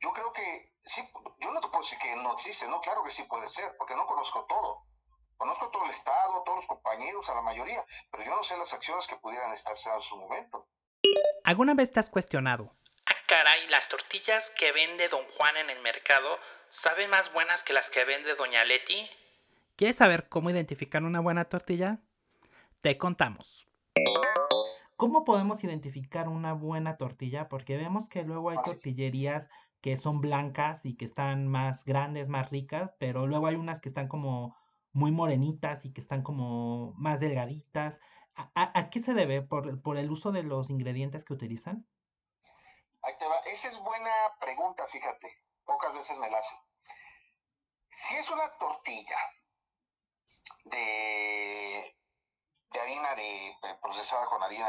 Yo 0.06 0.14
creo 0.14 0.32
que 0.34 0.72
sí, 0.86 1.02
yo 1.40 1.52
no 1.52 1.60
te 1.60 1.68
puedo 1.68 1.82
decir 1.82 1.98
que 1.98 2.16
no 2.18 2.34
existe, 2.34 2.68
no, 2.68 2.80
claro 2.80 3.04
que 3.04 3.10
sí 3.10 3.24
puede 3.24 3.48
ser, 3.48 3.76
porque 3.76 3.96
no 3.96 4.06
conozco 4.06 4.46
todo. 4.48 4.84
Conozco 5.36 5.72
todo 5.72 5.84
el 5.84 5.90
Estado, 5.90 6.44
todos 6.44 6.58
los 6.58 6.68
compañeros, 6.68 7.28
a 7.28 7.34
la 7.34 7.42
mayoría, 7.42 7.84
pero 8.12 8.24
yo 8.24 8.36
no 8.36 8.44
sé 8.44 8.56
las 8.56 8.72
acciones 8.72 9.08
que 9.08 9.16
pudieran 9.16 9.52
estarse 9.52 9.90
en 9.90 10.02
su 10.04 10.16
momento. 10.16 10.68
¿Alguna 11.44 11.74
vez 11.74 11.92
te 11.92 12.00
has 12.00 12.12
cuestionado? 12.12 12.76
Ah, 13.08 13.16
caray, 13.26 13.68
las 13.70 13.90
tortillas 13.90 14.52
que 14.52 14.72
vende 14.74 15.10
Don 15.10 15.26
Juan 15.38 15.58
en 15.58 15.72
el 15.72 15.82
mercado 15.82 16.38
saben 16.70 17.10
más 17.10 17.34
buenas 17.34 17.64
que 17.64 17.74
las 17.74 17.90
que 17.90 18.06
vende 18.06 18.36
Doña 18.36 18.64
Leti. 18.64 19.10
¿Quieres 19.76 19.96
saber 19.96 20.30
cómo 20.30 20.52
identificar 20.52 21.02
una 21.02 21.20
buena 21.20 21.46
tortilla? 21.46 21.98
Te 22.82 23.00
contamos. 23.00 23.68
¿Cómo 24.98 25.26
podemos 25.26 25.64
identificar 25.64 26.30
una 26.30 26.54
buena 26.54 26.96
tortilla? 26.96 27.50
Porque 27.50 27.76
vemos 27.76 28.08
que 28.08 28.24
luego 28.24 28.52
hay 28.52 28.58
tortillerías 28.64 29.50
que 29.86 29.98
son 29.98 30.20
blancas 30.20 30.84
y 30.84 30.98
que 30.98 31.06
están 31.06 31.48
más 31.48 31.86
grandes, 31.86 32.28
más 32.28 32.50
ricas, 32.50 32.90
pero 32.98 33.28
luego 33.28 33.46
hay 33.46 33.54
unas 33.54 33.80
que 33.80 33.90
están 33.90 34.08
como 34.08 34.58
muy 34.94 35.12
morenitas 35.12 35.86
y 35.86 35.94
que 35.94 36.02
están 36.02 36.24
como 36.24 36.94
más 36.98 37.20
delgaditas. 37.20 38.00
¿A, 38.34 38.90
qué 38.90 39.00
se 39.00 39.14
debe? 39.14 39.44
¿Por, 39.44 39.84
por 39.84 39.98
el 39.98 40.10
uso 40.10 40.32
de 40.32 40.42
los 40.42 40.72
ingredientes 40.72 41.24
que 41.24 41.34
utilizan? 41.34 41.88
Ahí 43.04 43.14
te 43.20 43.28
va. 43.28 43.36
Esa 43.46 43.68
es 43.68 43.80
buena 43.80 44.10
pregunta, 44.40 44.88
fíjate. 44.88 45.44
Pocas 45.66 45.94
veces 45.94 46.18
me 46.18 46.32
la 46.32 46.40
hacen. 46.40 46.58
Si 47.92 48.16
es 48.16 48.32
una 48.32 48.50
tortilla 48.58 49.20
de, 50.64 51.96
de 52.72 52.80
harina 52.80 53.14
de, 53.14 53.48
eh, 53.50 53.78
procesada 53.84 54.26
con 54.26 54.42
harina 54.42 54.68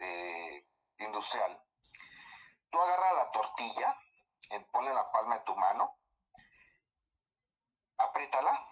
eh, 0.00 0.66
industrial, 1.00 1.62
tú 2.70 2.80
agarras 2.80 3.16
la 3.26 3.30
tortilla, 3.30 3.94
ponle 4.72 4.92
la 4.92 5.10
palma 5.10 5.38
de 5.38 5.44
tu 5.44 5.54
mano, 5.56 5.98
apriétala, 7.98 8.68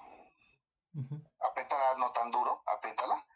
apriétala 1.41 1.95
no 1.97 2.13
tan 2.13 2.31
duro, 2.31 2.63
apriétala, 2.67 3.27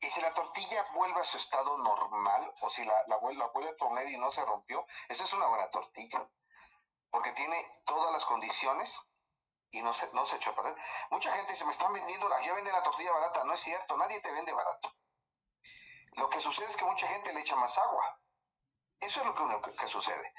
y 0.00 0.08
si 0.10 0.20
la 0.20 0.32
tortilla 0.32 0.86
vuelve 0.94 1.20
a 1.20 1.24
su 1.24 1.36
estado 1.36 1.76
normal, 1.78 2.54
o 2.60 2.70
si 2.70 2.84
la, 2.84 3.04
la, 3.08 3.16
vuelve, 3.16 3.38
la 3.38 3.48
vuelve 3.48 3.70
a 3.70 3.76
poner 3.76 4.08
y 4.08 4.16
no 4.18 4.30
se 4.30 4.44
rompió, 4.44 4.86
esa 5.08 5.24
es 5.24 5.32
una 5.32 5.46
buena 5.48 5.70
tortilla. 5.70 6.28
Porque 7.10 7.32
tiene 7.32 7.82
todas 7.84 8.12
las 8.12 8.24
condiciones 8.24 9.00
y 9.70 9.82
no 9.82 9.92
se, 9.92 10.10
no 10.12 10.24
se 10.26 10.36
echó 10.36 10.50
a 10.50 10.54
perder. 10.54 10.76
Mucha 11.10 11.32
gente 11.34 11.52
dice, 11.52 11.64
me 11.64 11.72
están 11.72 11.92
vendiendo, 11.92 12.28
ya 12.42 12.54
venden 12.54 12.72
la 12.72 12.82
tortilla 12.82 13.12
barata. 13.12 13.44
No 13.44 13.54
es 13.54 13.60
cierto, 13.60 13.96
nadie 13.96 14.20
te 14.20 14.30
vende 14.30 14.52
barato. 14.52 14.94
Lo 16.12 16.28
que 16.28 16.40
sucede 16.40 16.66
es 16.66 16.76
que 16.76 16.84
mucha 16.84 17.08
gente 17.08 17.32
le 17.32 17.40
echa 17.40 17.56
más 17.56 17.76
agua. 17.78 18.20
Eso 19.00 19.20
es 19.20 19.26
lo 19.26 19.34
que, 19.34 19.70
que, 19.70 19.76
que 19.76 19.88
sucede. 19.88 20.34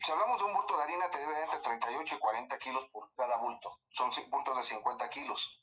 Si 0.00 0.12
hablamos 0.12 0.38
de 0.38 0.44
un 0.46 0.54
bulto 0.54 0.76
de 0.76 0.82
harina, 0.82 1.08
te 1.10 1.18
debe 1.18 1.34
de 1.34 1.42
entre 1.44 1.58
38 1.60 2.14
y 2.14 2.18
40 2.18 2.58
kilos 2.58 2.86
por 2.86 3.12
cada 3.14 3.36
bulto. 3.36 3.80
Son 3.90 4.10
bultos 4.30 4.56
de 4.56 4.62
50 4.62 5.08
kilos 5.10 5.60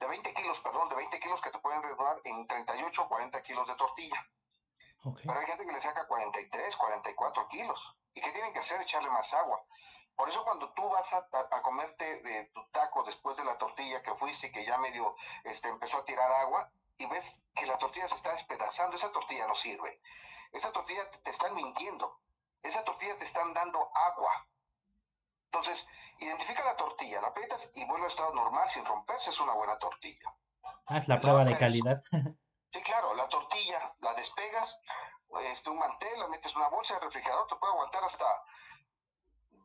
de 0.00 0.06
20 0.06 0.32
kilos, 0.32 0.58
perdón, 0.60 0.88
de 0.88 0.94
20 0.96 1.20
kilos 1.20 1.40
que 1.42 1.50
te 1.50 1.58
pueden 1.58 1.82
redundar 1.82 2.18
en 2.24 2.46
38 2.46 3.02
o 3.02 3.08
40 3.08 3.42
kilos 3.42 3.68
de 3.68 3.74
tortilla. 3.74 4.26
Pero 5.26 5.40
hay 5.40 5.46
gente 5.46 5.66
que 5.66 5.72
le 5.72 5.80
saca 5.80 6.06
43, 6.06 6.76
44 6.76 7.48
kilos. 7.48 7.96
¿Y 8.14 8.20
qué 8.22 8.32
tienen 8.32 8.52
que 8.52 8.60
hacer? 8.60 8.80
Echarle 8.80 9.10
más 9.10 9.32
agua. 9.34 9.62
Por 10.16 10.28
eso 10.28 10.42
cuando 10.42 10.72
tú 10.72 10.88
vas 10.88 11.12
a, 11.12 11.18
a- 11.18 11.48
a 11.56 11.62
comerte 11.62 12.22
de 12.22 12.44
tu 12.54 12.66
taco 12.70 13.02
después 13.04 13.36
de 13.36 13.44
la 13.44 13.56
tortilla 13.58 14.02
que 14.02 14.14
fuiste 14.14 14.46
y 14.46 14.52
que 14.52 14.64
ya 14.64 14.78
medio 14.78 15.14
este, 15.44 15.68
empezó 15.68 15.98
a 15.98 16.04
tirar 16.04 16.30
agua 16.32 16.70
y 16.96 17.06
ves 17.06 17.40
que 17.54 17.66
la 17.66 17.78
tortilla 17.78 18.08
se 18.08 18.14
está 18.14 18.32
despedazando, 18.32 18.96
esa 18.96 19.12
tortilla 19.12 19.46
no 19.46 19.54
sirve. 19.54 20.00
Esa 20.52 20.72
tortilla 20.72 21.10
te, 21.10 21.18
te 21.18 21.30
están 21.30 21.54
mintiendo. 21.54 22.20
Esa 22.62 22.84
tortilla 22.84 23.16
te 23.16 23.24
están 23.24 23.52
dando 23.52 23.78
agua. 23.94 24.46
Entonces, 25.46 25.84
identifica 26.18 26.64
la 26.64 26.76
tortilla, 26.76 27.20
la 27.20 27.28
aprietas 27.28 27.70
y 27.74 27.84
vuelve 27.84 28.06
a 28.06 28.08
estado 28.08 28.32
normal 28.34 28.68
sin 28.68 28.84
romperse, 28.84 29.30
es 29.30 29.40
una 29.40 29.54
buena 29.54 29.78
tortilla. 29.78 30.34
Ah, 30.86 30.98
es 30.98 31.08
la 31.08 31.20
prueba 31.20 31.44
de 31.44 31.56
calidad. 31.56 32.02
Sí, 32.72 32.80
claro, 32.82 33.12
la 33.14 33.28
tortilla 33.28 33.92
la 34.00 34.14
despegas, 34.14 34.78
este, 35.42 35.70
un 35.70 35.78
mantel, 35.78 36.20
la 36.20 36.28
metes 36.28 36.52
en 36.52 36.58
una 36.58 36.68
bolsa 36.68 36.94
de 36.94 37.00
refrigerador, 37.00 37.48
te 37.48 37.56
puede 37.56 37.72
aguantar 37.72 38.04
hasta 38.04 38.24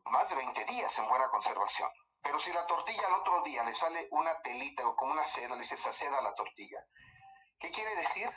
más 0.06 0.28
de 0.28 0.34
20 0.34 0.64
días 0.64 0.98
en 0.98 1.08
buena 1.08 1.28
conservación. 1.28 1.88
Pero 2.20 2.40
si 2.40 2.52
la 2.52 2.66
tortilla 2.66 3.06
al 3.06 3.20
otro 3.20 3.42
día 3.42 3.62
le 3.62 3.74
sale 3.74 4.08
una 4.10 4.40
telita 4.42 4.86
o 4.88 4.96
como 4.96 5.12
una 5.12 5.24
seda, 5.24 5.54
le 5.54 5.60
dices 5.60 5.86
a 5.86 5.92
seda 5.92 6.18
a 6.18 6.22
la 6.22 6.34
tortilla. 6.34 6.84
¿Qué 7.60 7.70
quiere 7.70 7.94
decir? 7.94 8.28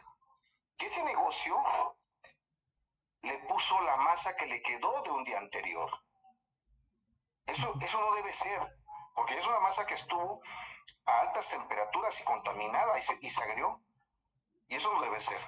Que 0.78 0.86
ese 0.86 1.04
negocio 1.04 1.56
le 3.22 3.38
puso 3.48 3.80
la 3.82 3.98
masa 3.98 4.36
que 4.36 4.46
le 4.46 4.62
quedó 4.62 5.02
de 5.04 5.12
un 5.12 5.24
día 5.24 5.40
anterior. 5.40 5.90
Eso, 7.46 7.74
eso 7.82 8.00
no 8.00 8.16
debe 8.16 8.32
ser, 8.32 8.62
porque 9.16 9.38
es 9.38 9.48
una 9.48 9.60
masa 9.60 9.86
que 9.86 9.96
estuvo 9.96 10.42
a 11.06 11.22
altas 11.22 11.50
temperaturas 11.50 12.20
y 12.20 12.24
contaminada 12.24 12.98
y 12.98 13.02
se, 13.02 13.18
y 13.22 13.30
se 13.30 13.42
agrió. 13.42 13.82
Y 14.68 14.76
eso 14.76 14.94
no 14.94 15.02
debe 15.02 15.20
ser. 15.20 15.40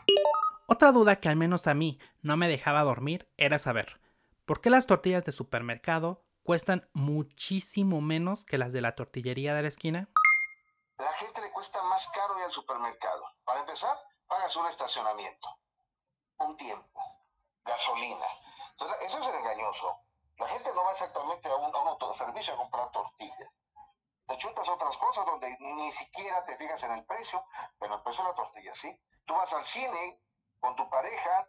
Otra 0.68 0.92
duda 0.92 1.18
que 1.18 1.30
al 1.30 1.36
menos 1.36 1.68
a 1.68 1.74
mí 1.74 2.00
no 2.22 2.38
me 2.38 2.48
dejaba 2.48 2.82
dormir 2.82 3.30
era 3.38 3.60
saber 3.60 4.02
por 4.46 4.62
qué 4.62 4.70
las 4.70 4.88
tortillas 4.88 5.24
de 5.24 5.32
supermercado 5.32 6.26
cuestan 6.44 6.90
muchísimo 6.94 8.02
menos 8.02 8.46
que 8.46 8.58
las 8.58 8.74
de 8.74 8.82
la 8.82 8.96
tortillería 8.96 9.54
de 9.54 9.62
la 9.62 9.68
esquina. 9.68 10.10
La 10.98 11.14
gente 11.14 11.42
le 11.42 11.52
cuesta 11.52 11.84
más 11.84 12.08
caro 12.10 12.38
ir 12.38 12.46
al 12.46 12.52
supermercado. 12.52 13.24
Para 13.44 13.60
empezar, 13.60 13.96
pagas 14.28 14.56
un 14.56 14.66
estacionamiento, 14.68 15.48
un 16.40 16.58
tiempo, 16.58 17.11
gasolina. 17.66 18.26
Entonces, 18.72 18.98
eso 19.02 19.20
es 19.20 19.28
engañoso. 19.28 20.00
La 20.38 20.48
gente 20.48 20.74
no 20.74 20.84
va 20.84 20.92
exactamente 20.92 21.50
a 21.50 21.56
un, 21.56 21.76
a 21.76 21.80
un 21.80 21.88
autoservicio 21.90 22.54
a 22.54 22.58
comprar 22.58 22.92
tortillas. 22.92 23.54
Te 24.28 24.38
chutas 24.38 24.68
otras 24.70 24.98
cosas 24.98 25.26
donde 25.26 25.58
ni 25.60 25.92
siquiera 25.92 26.46
te 26.46 26.56
fijas 26.58 26.82
en 26.84 26.94
el 26.94 27.06
precio, 27.06 27.46
pero 27.78 27.96
el 27.96 28.02
precio 28.02 28.24
de 28.24 28.30
la 28.30 28.36
tortilla 28.36 28.74
sí. 28.74 28.98
Tú 29.26 29.34
vas 29.34 29.52
al 29.54 29.66
cine 29.66 30.22
con 30.60 30.76
tu 30.76 30.90
pareja, 30.90 31.48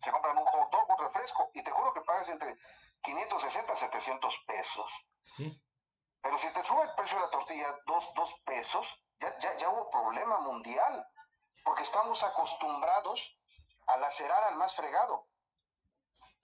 se 0.00 0.10
compran 0.10 0.36
un 0.36 0.44
hot 0.46 0.70
dog, 0.70 0.90
un 0.90 0.98
refresco, 0.98 1.50
y 1.54 1.62
te 1.62 1.70
juro 1.70 1.92
que 1.92 2.00
pagas 2.00 2.28
entre 2.28 2.56
560 3.02 3.72
a 3.72 3.76
700 3.76 4.44
pesos. 4.46 4.90
Sí. 5.36 5.62
Pero 6.22 6.38
si 6.38 6.52
te 6.52 6.64
sube 6.64 6.82
el 6.82 6.94
precio 6.94 7.18
de 7.18 7.24
la 7.24 7.30
tortilla 7.30 7.78
dos, 7.86 8.12
dos 8.14 8.34
pesos, 8.46 9.00
ya, 9.20 9.38
ya, 9.38 9.56
ya 9.58 9.68
hubo 9.68 9.90
problema 9.90 10.38
mundial. 10.40 11.06
Porque 11.64 11.82
estamos 11.82 12.22
acostumbrados 12.24 13.38
a 13.86 13.96
lacerar 13.98 14.44
al 14.44 14.56
más 14.56 14.74
fregado. 14.74 15.28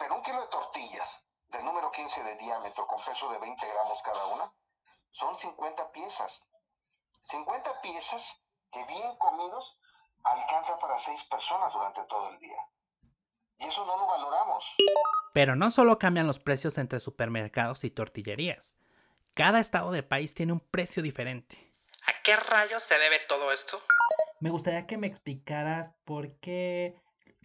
Pero 0.01 0.17
un 0.17 0.23
kilo 0.23 0.41
de 0.41 0.49
tortillas 0.49 1.29
del 1.51 1.63
número 1.63 1.93
15 1.93 2.25
de 2.25 2.37
diámetro 2.37 2.87
con 2.87 3.05
peso 3.05 3.31
de 3.31 3.39
20 3.39 3.67
gramos 3.67 4.01
cada 4.03 4.27
una, 4.29 4.51
son 5.11 5.37
50 5.37 5.93
piezas. 5.93 6.43
50 7.25 7.83
piezas 7.83 8.35
que 8.73 8.83
bien 8.87 9.15
comidos 9.19 9.77
alcanza 10.25 10.79
para 10.79 10.99
seis 10.99 11.23
personas 11.25 11.71
durante 11.75 12.03
todo 12.05 12.31
el 12.31 12.39
día. 12.39 12.67
Y 13.59 13.67
eso 13.67 13.85
no 13.85 13.99
lo 13.99 14.07
valoramos. 14.07 14.65
Pero 15.35 15.55
no 15.55 15.71
solo 15.71 15.99
cambian 15.99 16.27
los 16.27 16.39
precios 16.39 16.79
entre 16.79 16.99
supermercados 16.99 17.85
y 17.85 17.91
tortillerías. 17.91 18.77
Cada 19.35 19.61
estado 19.61 19.91
del 19.91 20.07
país 20.07 20.33
tiene 20.33 20.55
un 20.55 20.61
precio 20.61 21.03
diferente. 21.03 21.75
¿A 22.07 22.23
qué 22.23 22.37
rayos 22.37 22.83
se 22.83 22.99
debe 22.99 23.19
todo 23.29 23.53
esto? 23.53 23.83
Me 24.41 24.49
gustaría 24.49 24.87
que 24.87 24.97
me 24.97 25.09
explicaras 25.09 25.91
por 26.07 26.41
qué 26.41 26.99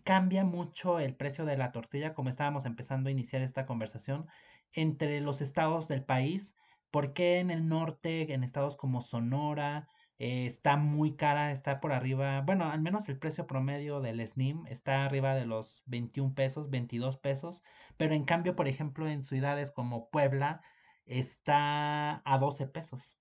cambia 0.06 0.46
mucho 0.46 1.00
el 1.00 1.16
precio 1.16 1.46
de 1.46 1.58
la 1.58 1.72
tortilla, 1.74 2.14
como 2.14 2.30
estábamos 2.30 2.66
empezando 2.66 3.10
a 3.10 3.12
iniciar 3.12 3.42
esta 3.42 3.66
conversación, 3.66 4.28
entre 4.74 5.22
los 5.22 5.42
estados 5.42 5.88
del 5.90 6.06
país. 6.06 6.56
¿Por 6.92 7.14
qué 7.14 7.40
en 7.40 7.52
el 7.52 7.68
norte, 7.68 8.34
en 8.34 8.44
estados 8.44 8.78
como 8.78 9.02
Sonora, 9.02 9.88
eh, 10.18 10.46
está 10.46 10.78
muy 10.78 11.16
cara, 11.16 11.52
está 11.52 11.82
por 11.82 11.92
arriba, 11.94 12.42
bueno, 12.42 12.66
al 12.72 12.82
menos 12.82 13.10
el 13.10 13.20
precio 13.20 13.48
promedio 13.48 14.00
del 14.02 14.22
SNIM 14.26 14.66
está 14.68 15.06
arriba 15.06 15.36
de 15.36 15.46
los 15.46 15.84
21 15.88 16.34
pesos, 16.36 16.70
22 16.70 17.18
pesos, 17.18 17.64
pero 17.98 18.14
en 18.14 18.24
cambio, 18.26 18.56
por 18.56 18.68
ejemplo, 18.70 19.08
en 19.10 19.24
ciudades 19.24 19.72
como 19.72 20.10
Puebla 20.10 20.62
está 21.06 22.22
a 22.26 22.38
12 22.40 22.68
pesos? 22.68 23.18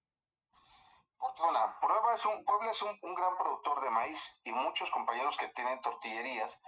Porque 1.25 1.41
una, 1.41 1.81
Puebla 1.81 2.15
es, 2.15 2.27
un, 2.27 2.45
Puebla 2.45 2.71
es 2.71 2.83
un, 2.83 2.99
un 3.01 3.15
gran 3.15 3.35
productor 3.39 3.81
de 3.81 3.89
maíz 3.89 4.31
y 4.45 4.53
muchos 4.53 4.91
compañeros 4.91 5.39
que 5.39 5.49
tienen 5.49 5.81
tortillerías 5.81 6.61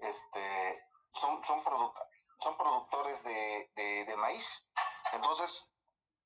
este, 0.00 0.86
son, 1.14 1.42
son, 1.42 1.62
son 2.40 2.56
productores 2.58 3.24
de, 3.24 3.72
de, 3.74 4.04
de 4.04 4.16
maíz. 4.18 4.66
Entonces, 5.12 5.72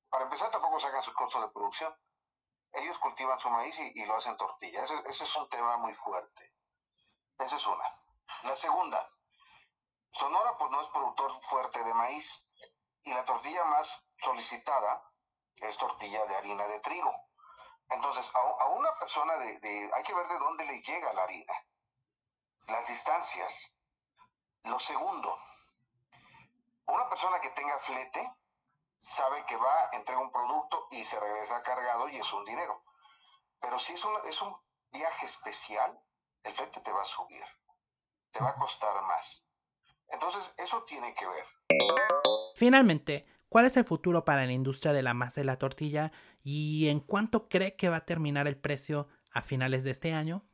para 0.09 0.25
empezar, 0.25 0.51
tampoco 0.51 0.81
sacan 0.81 1.01
su 1.01 1.13
costo 1.13 1.39
de 1.39 1.47
producción. 1.47 1.97
Ellos 2.73 2.99
cultivan 2.99 3.39
su 3.39 3.49
maíz 3.49 3.79
y, 3.79 4.01
y 4.01 4.05
lo 4.05 4.17
hacen 4.17 4.35
tortilla. 4.35 4.83
Ese, 4.83 4.95
ese 5.05 5.23
es 5.23 5.35
un 5.37 5.47
tema 5.47 5.77
muy 5.77 5.93
fuerte. 5.93 6.53
Esa 7.39 7.55
es 7.55 7.65
una. 7.65 7.85
La 8.43 8.55
segunda, 8.57 9.09
Sonora 10.11 10.57
pues 10.57 10.71
no 10.71 10.81
es 10.81 10.89
productor 10.89 11.41
fuerte 11.45 11.81
de 11.85 11.93
maíz 11.93 12.51
y 13.03 13.13
la 13.13 13.23
tortilla 13.23 13.63
más 13.63 14.09
solicitada 14.19 15.09
es 15.55 15.77
tortilla 15.77 16.25
de 16.25 16.35
harina 16.35 16.67
de 16.67 16.81
trigo. 16.81 17.26
Entonces, 17.89 18.29
a, 18.33 18.65
una 18.69 18.91
persona 18.99 19.35
de, 19.37 19.59
de- 19.59 19.91
hay 19.93 20.03
que 20.03 20.13
ver 20.13 20.27
de 20.27 20.39
dónde 20.39 20.65
le 20.65 20.81
llega 20.81 21.13
la 21.13 21.23
harina, 21.23 21.53
las 22.67 22.87
distancias. 22.87 23.71
Lo 24.63 24.77
segundo, 24.79 25.37
una 26.87 27.07
persona 27.09 27.39
que 27.39 27.49
tenga 27.51 27.77
flete 27.79 28.33
sabe 28.99 29.45
que 29.45 29.55
va, 29.55 29.89
entrega 29.93 30.19
un 30.19 30.31
producto 30.31 30.87
y 30.91 31.03
se 31.03 31.19
regresa 31.19 31.63
cargado 31.63 32.09
y 32.09 32.17
es 32.17 32.33
un 32.33 32.43
dinero. 32.45 32.83
Pero 33.61 33.79
si 33.79 33.93
es 33.93 34.03
un, 34.03 34.13
es 34.25 34.41
un 34.41 34.55
viaje 34.91 35.25
especial, 35.25 35.97
el 36.43 36.53
flete 36.53 36.81
te 36.81 36.91
va 36.91 37.01
a 37.01 37.05
subir, 37.05 37.43
te 38.31 38.41
va 38.41 38.49
a 38.49 38.55
costar 38.55 39.01
más. 39.03 39.43
Entonces, 40.09 40.53
eso 40.57 40.83
tiene 40.83 41.13
que 41.15 41.27
ver. 41.27 41.45
Finalmente, 42.55 43.25
¿cuál 43.49 43.65
es 43.65 43.77
el 43.77 43.85
futuro 43.85 44.25
para 44.25 44.45
la 44.45 44.51
industria 44.51 44.93
de 44.93 45.03
la 45.03 45.13
masa 45.13 45.41
y 45.41 45.43
la 45.43 45.57
tortilla? 45.57 46.11
¿Y 46.49 46.87
en 46.87 47.01
cuánto 47.01 47.49
cree 47.49 47.75
que 47.75 47.89
va 47.89 47.97
a 47.97 48.05
terminar 48.05 48.47
el 48.47 48.55
precio 48.55 49.09
a 49.33 49.41
finales 49.41 49.83
de 49.83 49.91
este 49.91 50.13
año? 50.13 50.45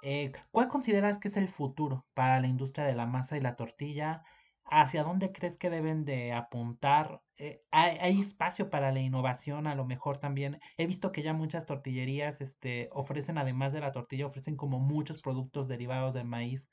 Eh, 0.00 0.30
¿cuál 0.52 0.68
consideras 0.68 1.18
que 1.18 1.26
es 1.26 1.36
el 1.36 1.48
futuro 1.48 2.06
para 2.14 2.38
la 2.38 2.46
industria 2.46 2.84
de 2.84 2.94
la 2.94 3.06
masa 3.06 3.36
y 3.36 3.40
la 3.40 3.56
tortilla? 3.56 4.22
¿Hacia 4.62 5.02
dónde 5.02 5.32
crees 5.32 5.58
que 5.58 5.68
deben 5.68 6.04
de 6.04 6.32
apuntar? 6.32 7.22
Eh, 7.38 7.64
¿hay, 7.72 8.20
espacio 8.20 8.70
para 8.70 8.92
la 8.92 9.00
innovación 9.00 9.66
a 9.66 9.74
lo 9.74 9.84
mejor 9.84 10.20
también? 10.20 10.60
He 10.76 10.86
visto 10.86 11.10
que 11.10 11.24
ya 11.24 11.32
muchas 11.32 11.66
tortillerías 11.66 12.40
este, 12.40 12.88
ofrecen, 12.92 13.36
además 13.36 13.72
de 13.72 13.80
la 13.80 13.90
tortilla, 13.90 14.26
ofrecen 14.26 14.56
como 14.56 14.78
muchos 14.78 15.22
productos 15.22 15.66
derivados 15.66 16.14
del 16.14 16.26
maíz. 16.26 16.70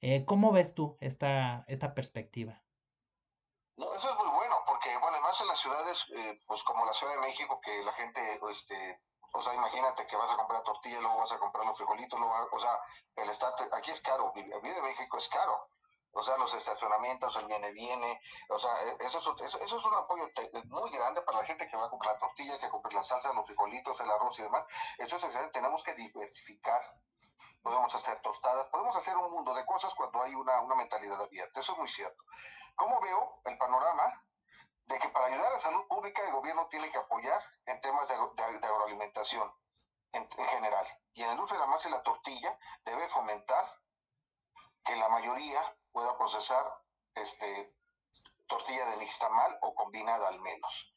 Eh, 0.00 0.24
¿cómo 0.24 0.50
ves 0.50 0.72
tú 0.72 0.96
esta, 1.00 1.66
esta 1.68 1.92
perspectiva? 1.92 2.62
No, 3.76 3.94
eso 3.94 4.08
es 4.08 4.16
muy 4.16 4.34
bueno, 4.34 4.54
porque, 4.66 4.88
bueno, 4.98 5.18
más 5.38 5.40
en 5.40 5.48
las 5.48 5.60
ciudades, 5.60 6.04
eh, 6.16 6.38
pues 6.46 6.62
como 6.64 6.84
la 6.84 6.92
Ciudad 6.92 7.14
de 7.14 7.20
México, 7.20 7.60
que 7.60 7.82
la 7.84 7.92
gente, 7.92 8.40
este, 8.50 9.00
o 9.32 9.40
sea, 9.40 9.54
imagínate 9.54 10.06
que 10.06 10.16
vas 10.16 10.30
a 10.30 10.36
comprar 10.36 10.62
tortilla, 10.64 11.00
luego 11.00 11.18
vas 11.18 11.32
a 11.32 11.38
comprar 11.38 11.64
los 11.66 11.76
frijolitos, 11.76 12.18
luego, 12.18 12.34
o 12.52 12.58
sea, 12.58 12.80
el 13.16 13.30
estate, 13.30 13.68
aquí 13.72 13.90
es 13.90 14.00
caro, 14.00 14.32
vivir 14.32 14.76
en 14.76 14.82
México 14.82 15.16
es 15.16 15.28
caro. 15.28 15.68
O 16.12 16.22
sea, 16.22 16.38
los 16.38 16.52
estacionamientos, 16.54 17.36
el 17.36 17.46
viene, 17.46 17.70
viene, 17.70 18.20
o 18.48 18.58
sea, 18.58 18.70
e- 18.82 18.96
eso 19.06 19.18
es, 19.18 19.26
eso, 19.46 19.58
eso 19.60 19.76
es 19.76 19.84
un 19.84 19.94
apoyo 19.94 20.26
muy 20.64 20.90
grande 20.90 21.20
para 21.22 21.38
la 21.38 21.44
gente 21.44 21.68
que 21.68 21.76
va 21.76 21.86
a 21.86 21.90
comprar 21.90 22.14
la 22.14 22.18
tortilla, 22.18 22.58
que 22.58 22.70
compre 22.70 22.94
la 22.94 23.02
salsa, 23.02 23.32
los 23.34 23.46
frijolitos, 23.46 24.00
el 24.00 24.10
arroz 24.10 24.38
y 24.38 24.42
demás. 24.42 24.64
Eso 24.96 25.16
es 25.16 25.24
excelente, 25.24 25.52
tenemos 25.52 25.84
que 25.84 25.94
diversificar 25.94 26.82
podemos 27.62 27.94
hacer 27.94 28.20
tostadas, 28.22 28.66
podemos 28.66 28.96
hacer 28.96 29.16
un 29.16 29.30
mundo 29.30 29.52
de 29.52 29.64
cosas 29.66 29.92
cuando 29.94 30.22
hay 30.22 30.34
una, 30.34 30.60
una 30.60 30.76
mentalidad 30.76 31.20
abierta. 31.20 31.60
Eso 31.60 31.72
es 31.72 31.78
muy 31.78 31.88
cierto. 31.88 32.24
¿Cómo 32.76 33.00
veo 33.00 33.40
el 33.44 33.58
panorama 33.58 34.04
de 34.88 34.98
que 34.98 35.08
para 35.10 35.26
ayudar 35.26 35.46
a 35.48 35.54
la 35.54 35.60
salud 35.60 35.86
pública 35.86 36.22
el 36.24 36.32
gobierno 36.32 36.66
tiene 36.68 36.90
que 36.90 36.98
apoyar 36.98 37.40
en 37.66 37.80
temas 37.80 38.08
de, 38.08 38.14
agro- 38.14 38.32
de- 38.34 38.58
de 38.58 38.66
agroalimentación 38.66 39.54
en, 40.12 40.28
en 40.36 40.46
general? 40.46 40.86
Y 41.14 41.22
en 41.22 41.28
la 41.28 41.32
industria 41.34 41.60
de 41.60 41.66
la 41.66 41.70
masa 41.70 41.88
y 41.88 41.92
la 41.92 42.02
tortilla 42.02 42.58
debe 42.84 43.08
fomentar 43.08 43.70
que 44.84 44.96
la 44.96 45.08
mayoría 45.08 45.76
pueda 45.92 46.16
procesar 46.16 46.64
este, 47.14 47.76
tortilla 48.46 48.86
de 48.86 48.96
nixtamal 48.96 49.58
o 49.62 49.74
combinada 49.74 50.28
al 50.28 50.40
menos. 50.40 50.94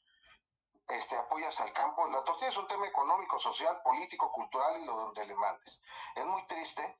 Este, 0.88 1.18
apoyas 1.18 1.60
al 1.60 1.74
campo. 1.74 2.06
La 2.08 2.24
tortilla 2.24 2.50
es 2.50 2.58
un 2.58 2.68
tema 2.68 2.86
económico, 2.88 3.40
social, 3.40 3.82
político, 3.82 4.32
cultural 4.32 4.82
y 4.82 4.86
lo 4.86 4.96
donde 4.96 5.26
le 5.26 5.36
mandes. 5.36 5.82
Es 6.16 6.26
muy 6.26 6.46
triste 6.48 6.98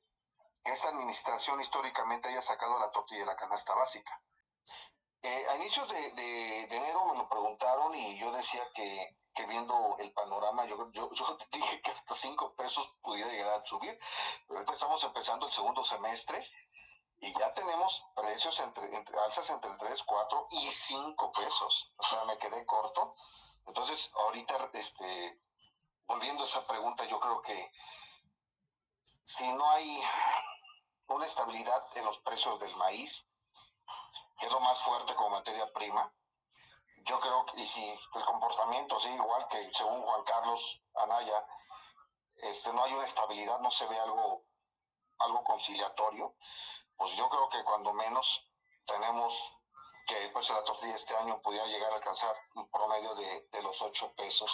que 0.64 0.72
esta 0.72 0.88
administración 0.88 1.60
históricamente 1.60 2.28
haya 2.28 2.40
sacado 2.42 2.78
la 2.78 2.90
tortilla 2.90 3.20
de 3.20 3.26
la 3.26 3.36
canasta 3.36 3.74
básica. 3.74 4.20
Eh, 5.22 5.46
a 5.48 5.54
inicios 5.56 5.88
de, 5.88 6.10
de- 6.12 6.64
enero 6.76 7.04
me 7.06 7.14
lo 7.16 7.28
preguntaron 7.28 7.94
y 7.94 8.18
yo 8.18 8.32
decía 8.32 8.66
que, 8.74 9.06
que 9.34 9.46
viendo 9.46 9.96
el 9.98 10.12
panorama, 10.12 10.64
yo, 10.64 10.90
yo, 10.92 11.10
yo 11.14 11.36
dije 11.52 11.80
que 11.80 11.90
hasta 11.92 12.14
5 12.14 12.54
pesos 12.56 12.90
pudiera 13.02 13.30
llegar 13.30 13.60
a 13.60 13.64
subir, 13.64 13.96
pero 14.46 14.58
ahorita 14.58 14.72
estamos 14.72 15.02
empezando 15.04 15.46
el 15.46 15.52
segundo 15.52 15.84
semestre 15.84 16.44
y 17.20 17.32
ya 17.38 17.54
tenemos 17.54 18.02
precios 18.16 18.58
entre, 18.60 18.94
entre 18.96 19.18
alzas 19.20 19.50
entre 19.50 19.76
3, 19.78 20.02
4 20.04 20.46
y 20.50 20.70
5 20.70 21.32
pesos. 21.32 21.92
O 21.96 22.04
sea, 22.04 22.24
me 22.24 22.38
quedé 22.38 22.66
corto. 22.66 23.14
Entonces, 23.66 24.10
ahorita, 24.14 24.70
este, 24.74 25.38
volviendo 26.06 26.42
a 26.42 26.46
esa 26.46 26.66
pregunta, 26.66 27.04
yo 27.06 27.20
creo 27.20 27.42
que 27.42 27.70
si 29.24 29.50
no 29.52 29.68
hay 29.70 30.00
una 31.06 31.26
estabilidad 31.26 31.80
en 31.94 32.04
los 32.04 32.18
precios 32.18 32.58
del 32.58 32.74
maíz, 32.76 33.24
que 34.48 34.60
más 34.60 34.80
fuerte 34.80 35.14
como 35.14 35.30
materia 35.30 35.72
prima, 35.72 36.12
yo 37.04 37.20
creo 37.20 37.46
que, 37.46 37.60
y 37.62 37.66
si 37.66 37.84
el 37.84 38.24
comportamiento 38.24 38.98
sigue 38.98 39.14
igual 39.14 39.46
que 39.48 39.70
según 39.72 40.02
Juan 40.02 40.24
Carlos 40.24 40.82
Anaya, 40.94 41.46
este, 42.36 42.72
no 42.72 42.82
hay 42.82 42.92
una 42.92 43.04
estabilidad, 43.04 43.60
no 43.60 43.70
se 43.70 43.86
ve 43.86 43.98
algo, 43.98 44.44
algo 45.18 45.44
conciliatorio, 45.44 46.34
pues 46.96 47.14
yo 47.16 47.28
creo 47.28 47.48
que 47.50 47.62
cuando 47.64 47.92
menos 47.92 48.48
tenemos 48.86 49.56
que 50.06 50.24
el 50.24 50.32
precio 50.32 50.54
de 50.54 50.60
la 50.60 50.66
tortilla 50.66 50.94
este 50.94 51.16
año 51.16 51.40
pudiera 51.40 51.66
llegar 51.66 51.92
a 51.92 51.96
alcanzar 51.96 52.34
un 52.56 52.68
promedio 52.68 53.14
de, 53.14 53.48
de 53.52 53.62
los 53.62 53.80
8 53.80 54.14
pesos. 54.16 54.50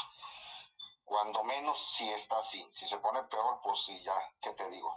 Cuando 1.04 1.42
menos 1.44 1.78
si 1.78 2.06
está 2.10 2.38
así. 2.38 2.66
Si 2.70 2.86
se 2.86 2.98
pone 2.98 3.22
peor, 3.24 3.60
pues 3.62 3.82
sí, 3.84 4.02
ya, 4.04 4.12
¿qué 4.42 4.52
te 4.52 4.70
digo? 4.70 4.94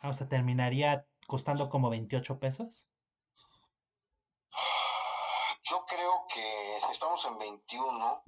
Ah, 0.00 0.08
O 0.08 0.12
sea, 0.14 0.26
terminaría 0.28 1.06
costando 1.26 1.68
como 1.68 1.90
28 1.90 2.38
pesos. 2.38 2.86
Yo 5.68 5.84
creo 5.88 6.26
que 6.32 6.92
estamos 6.92 7.24
en 7.24 7.38
21. 7.38 8.22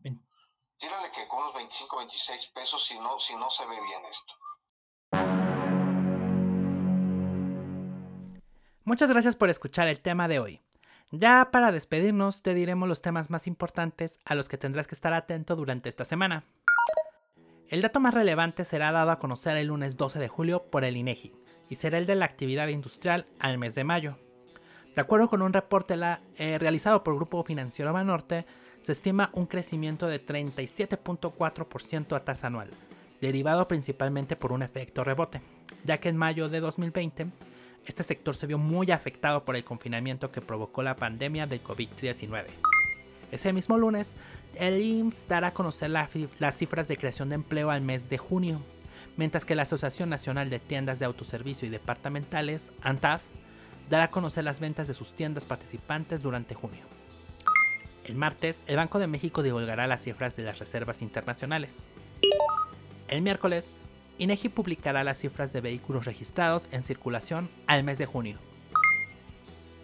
Tírale 0.79 1.11
que 1.13 1.29
con 1.29 1.41
unos 1.41 1.55
25, 1.55 1.97
26 1.99 2.47
pesos 2.49 2.85
si 2.85 2.99
no, 2.99 3.21
si 3.21 3.35
no 3.37 3.49
se 3.51 3.65
ve 3.67 3.77
bien 3.81 4.03
esto. 4.11 4.35
Muchas 8.85 9.11
gracias 9.11 9.37
por 9.37 9.51
escuchar 9.51 9.87
el 9.87 10.01
tema 10.01 10.27
de 10.27 10.41
hoy. 10.41 10.63
Ya 11.13 11.51
para 11.53 11.71
despedirnos 11.71 12.43
te 12.43 12.55
diremos 12.55 12.89
los 12.89 13.03
temas 13.03 13.31
más 13.31 13.47
importantes 13.47 14.19
a 14.25 14.35
los 14.35 14.49
que 14.49 14.59
tendrás 14.59 14.89
que 14.89 14.95
estar 14.97 15.13
atento 15.13 15.55
durante 15.55 15.89
esta 15.89 16.05
semana. 16.05 16.45
El 17.69 17.83
dato 17.83 18.01
más 18.01 18.15
relevante 18.15 18.65
será 18.65 18.91
dado 18.91 19.11
a 19.11 19.19
conocer 19.19 19.57
el 19.57 19.69
lunes 19.69 19.97
12 19.97 20.19
de 20.19 20.29
julio 20.29 20.71
por 20.71 20.85
el 20.85 20.97
INEGI 20.97 21.35
y 21.69 21.77
será 21.77 21.99
el 21.99 22.07
de 22.07 22.17
la 22.17 22.25
actividad 22.25 22.69
industrial 22.69 23.27
al 23.39 23.59
mes 23.59 23.75
de 23.75 23.85
mayo. 23.85 24.19
De 24.99 25.03
acuerdo 25.03 25.29
con 25.29 25.43
un 25.43 25.53
reporte 25.53 25.95
eh, 26.39 26.59
realizado 26.59 27.05
por 27.05 27.15
Grupo 27.15 27.45
Financiero 27.45 27.93
Banorte, 27.93 28.47
se 28.81 28.91
estima 28.91 29.31
un 29.33 29.47
crecimiento 29.47 30.09
de 30.09 30.21
37.4% 30.21 32.17
a 32.17 32.25
tasa 32.25 32.49
anual, 32.49 32.69
derivado 33.21 33.69
principalmente 33.69 34.35
por 34.35 34.51
un 34.51 34.65
efecto 34.65 35.05
rebote, 35.05 35.41
ya 35.85 35.99
que 35.99 36.09
en 36.09 36.17
mayo 36.17 36.49
de 36.49 36.59
2020 36.59 37.29
este 37.87 38.03
sector 38.03 38.35
se 38.35 38.49
vio 38.49 38.59
muy 38.59 38.91
afectado 38.91 39.45
por 39.45 39.55
el 39.55 39.63
confinamiento 39.63 40.33
que 40.33 40.41
provocó 40.41 40.83
la 40.83 40.97
pandemia 40.97 41.47
del 41.47 41.63
COVID-19. 41.63 42.47
Ese 43.31 43.53
mismo 43.53 43.79
lunes, 43.79 44.17
el 44.57 44.81
IMSS 44.81 45.29
dará 45.29 45.47
a 45.47 45.55
conocer 45.55 45.91
las 45.91 46.57
cifras 46.57 46.89
de 46.89 46.97
creación 46.97 47.29
de 47.29 47.37
empleo 47.37 47.71
al 47.71 47.83
mes 47.83 48.11
de 48.11 48.19
junio, 48.19 48.61
mientras 49.17 49.45
que 49.45 49.55
la 49.55 49.63
Asociación 49.63 50.09
Nacional 50.09 50.51
de 50.51 50.59
Tiendas 50.59 50.99
de 50.99 51.05
Autoservicio 51.05 51.69
y 51.69 51.71
Departamentales, 51.71 52.73
ANTAD, 52.83 53.21
dará 53.89 54.05
a 54.05 54.11
conocer 54.11 54.45
las 54.45 54.61
ventas 54.61 54.89
de 54.89 54.95
sus 54.95 55.13
tiendas 55.13 55.47
participantes 55.47 56.23
durante 56.23 56.55
junio. 56.55 56.83
El 58.05 58.17
martes, 58.17 58.63
el 58.67 58.77
Banco 58.77 58.99
de 58.99 59.07
México 59.07 59.43
divulgará 59.43 59.87
las 59.87 60.03
cifras 60.03 60.37
de 60.37 60.43
las 60.43 60.59
reservas 60.59 61.03
internacionales. 61.03 61.91
El 63.09 63.23
miércoles, 63.23 63.75
INEGI 64.19 64.49
publicará 64.49 65.05
las 65.05 65.19
cifras 65.19 65.53
de 65.53 65.61
vehículos 65.61 66.05
registrados 66.05 66.69
en 66.71 66.85
circulación 66.85 67.51
al 67.67 67.85
mes 67.85 67.99
de 67.99 68.07
junio. 68.07 68.39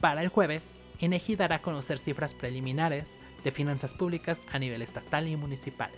Para 0.00 0.22
el 0.22 0.28
jueves, 0.28 0.74
INEGI 0.98 1.36
dará 1.36 1.56
a 1.56 1.62
conocer 1.62 1.98
cifras 1.98 2.34
preliminares 2.34 3.20
de 3.42 3.50
finanzas 3.50 3.94
públicas 3.94 4.40
a 4.50 4.58
nivel 4.58 4.82
estatal 4.82 5.28
y 5.28 5.36
municipal. 5.36 5.90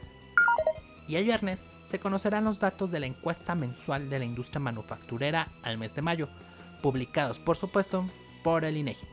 Y 1.08 1.16
el 1.16 1.24
viernes 1.24 1.68
se 1.84 2.00
conocerán 2.00 2.44
los 2.44 2.58
datos 2.58 2.90
de 2.90 3.00
la 3.00 3.06
encuesta 3.06 3.54
mensual 3.54 4.10
de 4.10 4.18
la 4.18 4.24
industria 4.24 4.60
manufacturera 4.60 5.52
al 5.62 5.78
mes 5.78 5.94
de 5.94 6.02
mayo, 6.02 6.28
publicados 6.82 7.38
por 7.38 7.56
supuesto 7.56 8.08
por 8.42 8.64
el 8.64 8.76
INEGI. 8.76 9.06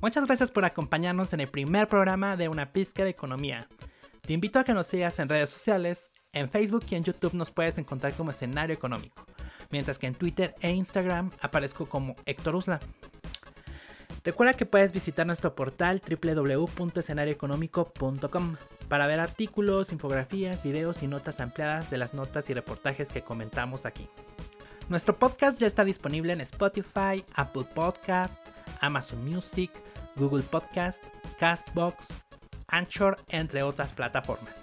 Muchas 0.00 0.26
gracias 0.26 0.50
por 0.50 0.64
acompañarnos 0.64 1.32
en 1.32 1.40
el 1.40 1.48
primer 1.48 1.88
programa 1.88 2.36
de 2.36 2.48
Una 2.48 2.72
Pizca 2.72 3.04
de 3.04 3.10
Economía. 3.10 3.68
Te 4.22 4.32
invito 4.32 4.58
a 4.58 4.64
que 4.64 4.74
nos 4.74 4.86
sigas 4.86 5.18
en 5.18 5.28
redes 5.28 5.50
sociales 5.50 6.10
En 6.32 6.50
Facebook 6.50 6.84
y 6.90 6.96
en 6.96 7.04
YouTube 7.04 7.34
nos 7.34 7.50
puedes 7.50 7.78
encontrar 7.78 8.12
como 8.14 8.30
escenario 8.30 8.74
económico, 8.74 9.24
mientras 9.70 9.98
que 9.98 10.08
en 10.08 10.14
Twitter 10.14 10.54
e 10.60 10.72
Instagram 10.72 11.30
aparezco 11.40 11.86
como 11.86 12.16
Héctor 12.26 12.56
Usla. 12.56 12.80
Recuerda 14.24 14.54
que 14.54 14.66
puedes 14.66 14.92
visitar 14.92 15.26
nuestro 15.26 15.54
portal 15.54 16.02
www.escenarioeconómico.com 16.06 18.56
para 18.88 19.06
ver 19.06 19.20
artículos, 19.20 19.92
infografías, 19.92 20.62
videos 20.62 21.02
y 21.02 21.06
notas 21.06 21.40
ampliadas 21.40 21.90
de 21.90 21.98
las 21.98 22.14
notas 22.14 22.48
y 22.50 22.54
reportajes 22.54 23.12
que 23.12 23.22
comentamos 23.22 23.86
aquí. 23.86 24.08
Nuestro 24.88 25.18
podcast 25.18 25.58
ya 25.58 25.66
está 25.66 25.82
disponible 25.84 26.32
en 26.32 26.42
Spotify, 26.42 27.24
Apple 27.34 27.64
Podcast, 27.74 28.38
Amazon 28.80 29.24
Music, 29.24 29.70
Google 30.16 30.42
Podcast, 30.42 31.02
Castbox, 31.38 32.08
Anchor, 32.68 33.16
entre 33.28 33.62
otras 33.62 33.92
plataformas. 33.92 34.54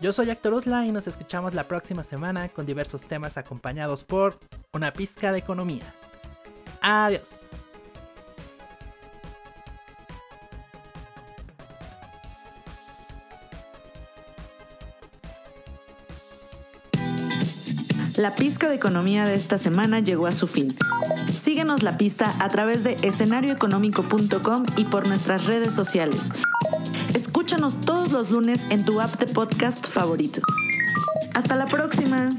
Yo 0.00 0.12
soy 0.12 0.30
Héctor 0.30 0.54
Usla 0.54 0.86
y 0.86 0.92
nos 0.92 1.06
escuchamos 1.06 1.54
la 1.54 1.68
próxima 1.68 2.02
semana 2.02 2.48
con 2.48 2.64
diversos 2.64 3.04
temas 3.04 3.36
acompañados 3.36 4.02
por 4.02 4.38
una 4.72 4.92
pizca 4.92 5.30
de 5.30 5.38
economía. 5.38 5.94
Adiós. 6.80 7.42
La 18.16 18.34
pizca 18.34 18.68
de 18.68 18.74
economía 18.74 19.24
de 19.24 19.34
esta 19.34 19.56
semana 19.56 20.00
llegó 20.00 20.26
a 20.26 20.32
su 20.32 20.46
fin. 20.46 20.76
Síguenos 21.34 21.82
la 21.82 21.96
pista 21.96 22.34
a 22.40 22.48
través 22.50 22.84
de 22.84 22.96
escenarioeconómico.com 23.02 24.66
y 24.76 24.84
por 24.84 25.06
nuestras 25.06 25.46
redes 25.46 25.72
sociales. 25.72 26.28
Escúchanos 27.14 27.80
todos 27.80 28.12
los 28.12 28.30
lunes 28.30 28.62
en 28.70 28.84
tu 28.84 29.00
app 29.00 29.18
de 29.18 29.26
podcast 29.26 29.86
favorito. 29.86 30.42
Hasta 31.32 31.56
la 31.56 31.66
próxima. 31.66 32.36